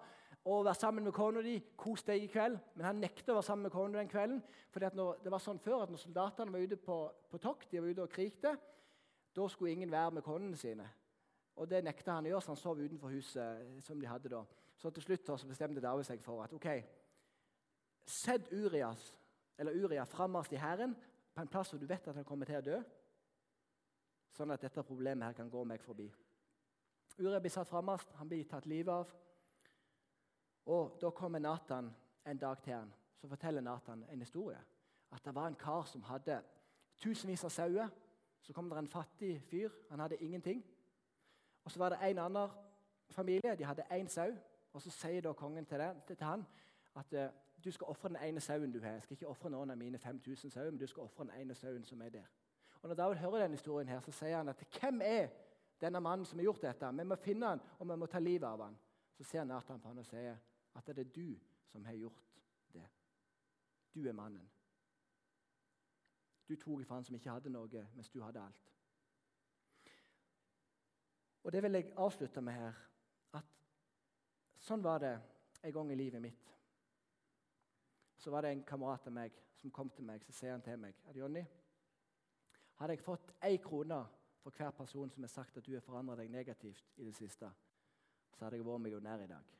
og 0.47 0.63
være 0.65 0.79
sammen 0.79 1.05
med 1.05 1.15
kona 1.15 1.43
di, 1.43 1.57
kos 1.77 2.05
deg 2.07 2.23
i 2.23 2.29
kveld. 2.31 2.59
Men 2.79 2.87
han 2.87 3.01
nekter 3.03 3.33
å 3.33 3.41
være 3.41 3.49
sammen 3.49 3.67
med 3.67 3.75
kona 3.75 3.99
den 3.99 4.11
kvelden. 4.11 4.43
fordi 4.71 4.91
det 5.25 5.33
var 5.33 5.43
sånn 5.43 5.59
før 5.59 5.83
at 5.83 5.91
når 5.91 5.99
soldatene 5.99 6.53
var 6.53 6.63
ute 6.63 6.77
på, 6.77 6.99
på 7.31 7.39
tokt, 7.43 7.71
de 7.71 7.81
var 7.83 7.91
ute 7.91 8.05
og 8.05 8.13
krigte, 8.13 8.53
da 9.37 9.49
skulle 9.49 9.73
ingen 9.73 9.91
være 9.91 10.11
med 10.11 10.23
konene 10.23 10.57
sine. 10.57 10.87
Og 11.57 11.69
Det 11.69 11.83
nekta 11.85 12.15
han 12.15 12.29
å 12.29 12.31
gjøre, 12.31 12.45
så 12.45 12.53
han 12.53 12.61
sov 12.61 12.79
utenfor 12.79 13.11
huset. 13.11 13.83
som 13.83 14.01
de 14.01 14.07
hadde 14.07 14.29
da. 14.29 14.45
Så 14.77 14.91
til 14.91 15.03
slutt 15.03 15.27
så 15.27 15.49
bestemte 15.49 15.81
David 15.81 16.05
seg 16.05 16.23
for 16.23 16.45
at 16.45 16.53
ok, 16.53 16.69
sett 18.07 18.53
Urias, 18.53 19.19
eller 19.59 19.73
Uria 19.73 20.05
frammarsj 20.05 20.53
i 20.53 20.61
hæren 20.61 20.95
på 21.35 21.41
en 21.41 21.49
plass 21.49 21.71
hvor 21.71 21.81
du 21.81 21.87
vet 21.87 22.09
at 22.09 22.15
han 22.15 22.25
kommer 22.25 22.47
til 22.47 22.61
å 22.61 22.65
dø, 22.65 22.83
sånn 24.37 24.53
at 24.55 24.63
dette 24.63 24.85
problemet 24.85 25.27
her 25.27 25.37
kan 25.37 25.51
gå 25.51 25.65
meg 25.65 25.83
forbi. 25.85 26.07
Uria 27.19 27.41
blir 27.41 27.53
satt 27.53 27.69
framast, 27.69 28.13
han 28.19 28.29
blir 28.29 28.45
tatt 28.49 28.67
livet 28.67 28.93
av. 28.93 29.13
Og 30.67 30.99
Da 31.01 31.11
kommer 31.11 31.39
Nathan 31.39 31.95
en 32.27 32.39
dag 32.39 32.63
til 32.63 32.75
han, 32.75 32.93
så 33.17 33.29
forteller 33.29 33.61
Nathan 33.61 34.05
en 34.11 34.21
historie. 34.21 34.59
At 35.13 35.25
det 35.25 35.35
var 35.35 35.47
en 35.47 35.55
kar 35.55 35.85
som 35.85 36.03
hadde 36.03 36.43
tusenvis 36.97 37.45
av 37.45 37.51
sauer. 37.51 37.89
Så 38.41 38.53
kom 38.53 38.71
det 38.71 38.79
en 38.79 38.89
fattig 38.89 39.43
fyr. 39.43 39.71
Han 39.91 40.01
hadde 40.01 40.17
ingenting. 40.17 40.65
Og 41.65 41.71
Så 41.71 41.79
var 41.79 41.89
det 41.89 41.99
en 42.03 42.19
annen 42.19 42.51
familie. 43.11 43.57
De 43.57 43.65
hadde 43.65 43.83
én 43.91 44.09
sau. 44.09 44.33
Og 44.73 44.83
Så 44.83 44.91
sier 44.91 45.21
da 45.21 45.33
kongen 45.33 45.67
til, 45.67 45.79
det, 45.79 46.03
til 46.07 46.17
han 46.21 46.47
at 46.97 47.13
uh, 47.13 47.35
du 47.65 47.71
skal 47.71 47.87
ofre 47.87 48.09
den 48.09 48.17
ene 48.23 48.41
sauen 48.41 48.73
du 48.73 48.81
har. 48.81 48.91
Jeg 48.91 49.03
skal 49.03 49.15
ikke 49.15 49.27
ofre 49.27 49.51
noen 49.51 49.71
av 49.71 49.79
mine 49.79 49.99
5000 49.99 50.51
sauer, 50.51 50.71
men 50.71 50.81
du 50.81 50.87
skal 50.87 51.03
ofre 51.03 51.25
den 51.25 51.41
ene 51.41 51.55
sauen 51.55 51.85
som 51.85 52.03
er 52.03 52.09
der. 52.09 52.27
Og 52.83 52.89
Når 52.89 52.95
David 52.95 53.17
hører 53.17 53.39
denne 53.39 53.57
historien, 53.57 53.89
her, 53.89 54.01
så 54.01 54.13
sier 54.13 54.37
han 54.37 54.49
at 54.49 54.65
hvem 54.81 55.01
er 55.05 55.29
denne 55.81 56.01
mannen 56.01 56.27
som 56.27 56.39
har 56.39 56.45
gjort 56.45 56.63
dette? 56.63 56.91
Vi 56.93 57.05
må 57.05 57.17
finne 57.21 57.47
han, 57.55 57.63
og 57.79 57.89
vi 57.89 57.97
må 57.97 58.07
ta 58.07 58.19
livet 58.19 58.49
av 58.49 58.63
han. 58.65 58.79
Så 59.17 59.25
ser 59.25 59.45
Nathan 59.45 59.81
på 59.81 59.89
han 59.89 59.99
og 59.99 60.07
sier 60.07 60.37
at 60.77 60.87
det 60.87 61.07
er 61.07 61.13
du 61.15 61.39
som 61.73 61.85
har 61.85 61.97
gjort 61.97 62.41
det. 62.73 62.85
Du 63.95 64.09
er 64.09 64.13
mannen. 64.13 64.51
Du 66.49 66.55
tok 66.57 66.81
ifra 66.81 66.95
han 66.95 67.05
som 67.05 67.17
ikke 67.17 67.33
hadde 67.33 67.51
noe, 67.51 67.87
mens 67.95 68.11
du 68.11 68.21
hadde 68.23 68.43
alt. 68.43 68.73
Og 71.47 71.53
Det 71.53 71.63
vil 71.63 71.73
jeg 71.73 71.93
avslutte 71.97 72.41
med 72.43 72.53
her. 72.53 72.79
At 73.33 73.51
sånn 74.59 74.83
var 74.83 74.99
det 74.99 75.15
en 75.63 75.73
gang 75.73 75.91
i 75.93 75.99
livet 75.99 76.23
mitt. 76.23 76.53
Så 78.19 78.31
var 78.31 78.43
det 78.43 78.51
en 78.51 78.65
kamerat 78.67 79.07
av 79.07 79.15
meg 79.15 79.35
som 79.57 79.71
kom 79.71 79.91
til 79.91 80.05
meg 80.05 80.25
så 80.25 80.35
sier 80.35 80.53
han 80.53 80.65
til 80.65 80.79
meg 80.81 80.99
at 81.09 81.17
Jonny, 81.17 81.43
hadde 82.77 82.97
jeg 82.97 83.05
fått 83.05 83.33
én 83.45 83.59
krone 83.63 84.03
for 84.43 84.55
hver 84.57 84.71
person 84.71 85.11
som 85.11 85.23
har 85.23 85.29
sagt 85.33 85.57
at 85.57 85.67
du 85.67 85.73
har 85.75 85.85
forandret 85.85 86.19
deg 86.23 86.31
negativt 86.31 86.93
i 86.97 87.05
det 87.05 87.15
siste, 87.17 87.51
så 88.37 88.45
hadde 88.45 88.61
jeg 88.61 88.67
vært 88.67 88.85
millionær 88.85 89.25
i 89.25 89.31
dag. 89.31 89.57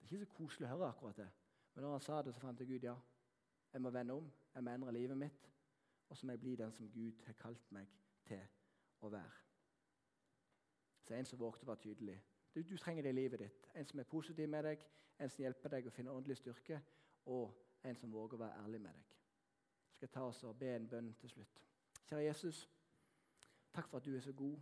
Det 0.00 0.06
er 0.06 0.16
ikke 0.16 0.26
så 0.26 0.36
koselig 0.36 0.66
å 0.66 0.72
høre 0.72 0.88
akkurat 0.88 1.20
det. 1.20 1.28
Men 1.74 1.84
når 1.84 1.92
han 1.92 2.00
sa 2.02 2.22
det, 2.22 2.34
så 2.34 2.40
fant 2.42 2.60
jeg 2.60 2.72
ut 2.72 2.86
ja, 2.88 2.96
jeg 3.72 3.82
må 3.84 3.92
vende 3.94 4.16
om, 4.18 4.32
jeg 4.54 4.64
må 4.64 4.72
endre 4.74 4.92
livet 4.96 5.18
mitt. 5.18 5.46
Og 6.10 6.16
så 6.16 6.26
må 6.26 6.34
jeg 6.34 6.40
bli 6.40 6.56
den 6.58 6.72
som 6.72 6.90
Gud 6.90 7.22
har 7.26 7.36
kalt 7.38 7.70
meg 7.70 7.92
til 8.26 8.42
å 9.06 9.12
være. 9.12 9.36
Så 11.06 11.14
en 11.14 11.26
som 11.26 11.38
vågte 11.38 11.62
å 11.62 11.70
være 11.70 11.84
tydelig. 11.84 12.16
Du, 12.54 12.62
du, 12.62 12.76
trenger 12.76 13.06
det 13.06 13.14
i 13.14 13.18
livet 13.20 13.44
ditt. 13.44 13.70
En 13.78 13.86
som 13.86 14.02
er 14.02 14.10
positiv 14.10 14.48
med 14.50 14.66
deg, 14.66 14.82
en 15.18 15.30
som 15.30 15.44
hjelper 15.44 15.76
deg 15.76 15.86
å 15.86 15.94
finne 15.94 16.10
åndelig 16.10 16.40
styrke, 16.40 16.80
og 17.30 17.54
en 17.86 17.96
som 17.96 18.10
våger 18.12 18.34
å 18.34 18.42
være 18.42 18.64
ærlig 18.64 18.80
med 18.82 18.98
deg. 18.98 19.16
Jeg 19.86 20.00
skal 20.00 20.14
ta 20.16 20.26
oss 20.26 20.42
og 20.48 20.58
be 20.58 20.74
en 20.74 20.88
bønn 20.90 21.14
til 21.20 21.30
slutt. 21.30 21.69
Kjære 22.10 22.24
Jesus, 22.24 22.70
takk 23.70 23.86
for 23.86 24.00
at 24.00 24.04
du 24.04 24.16
er 24.16 24.20
så 24.20 24.32
god. 24.32 24.56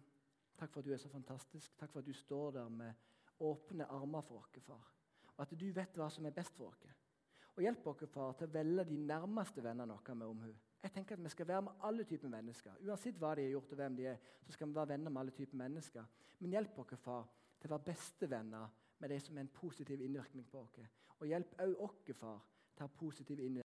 Takk 0.59 0.73
for 0.73 0.81
at 0.81 0.85
du 0.85 0.93
er 0.93 0.99
så 1.01 1.09
fantastisk. 1.09 1.79
Takk 1.81 1.93
for 1.93 2.03
at 2.03 2.07
du 2.07 2.13
står 2.13 2.51
der 2.51 2.69
med 2.69 2.93
åpne 3.41 3.87
armer 3.89 4.21
for 4.21 4.43
oss, 4.43 4.59
far 4.67 4.95
og 5.39 5.45
at 5.47 5.55
du 5.55 5.69
vet 5.73 5.97
hva 5.97 6.09
som 6.11 6.27
er 6.27 6.35
best 6.35 6.57
for 6.59 6.69
oss. 6.69 6.83
Og 7.55 7.63
Hjelp 7.63 7.87
oss, 7.87 8.03
far, 8.11 8.35
til 8.37 8.51
å 8.51 8.53
velge 8.53 8.85
de 8.91 8.99
nærmeste 9.01 9.63
vennene 9.65 9.95
våre 9.95 10.15
med 10.15 10.27
omhu. 10.27 10.51
Jeg 10.83 10.93
tenker 10.93 11.17
at 11.17 11.25
Vi 11.25 11.29
skal 11.29 11.49
være 11.49 11.63
med 11.63 11.87
alle 11.89 12.05
typer 12.05 12.29
mennesker. 12.29 12.77
Uansett 12.85 13.17
hva 13.19 13.35
de 13.35 13.47
har 13.47 13.55
gjort, 13.55 13.73
og 13.73 13.81
hvem 13.81 13.97
de 13.97 14.07
er, 14.07 14.19
så 14.45 14.53
skal 14.53 14.69
vi 14.69 14.75
være 14.75 14.89
venner 14.89 15.11
med 15.11 15.21
alle 15.21 15.37
typer 15.39 15.57
mennesker. 15.57 16.05
Men 16.41 16.51
hjelp 16.51 16.79
oss, 16.79 16.99
far, 17.01 17.25
til 17.61 17.71
å 17.71 17.75
være 17.77 17.87
bestevenner 17.93 18.77
med 18.99 19.11
de 19.15 19.21
som 19.21 19.39
er 19.39 19.47
en 19.47 19.55
positiv 19.55 20.03
innvirkning 20.03 20.47
på 20.51 20.67
oss. 20.67 20.77
Og 21.21 21.27
hjelp 21.27 21.57
òg 21.63 21.81
oss, 21.89 22.05
far, 22.13 22.45
til 22.75 22.85
å 22.85 22.91
ha 22.91 23.01
positiv 23.01 23.41
innvirkning 23.41 23.68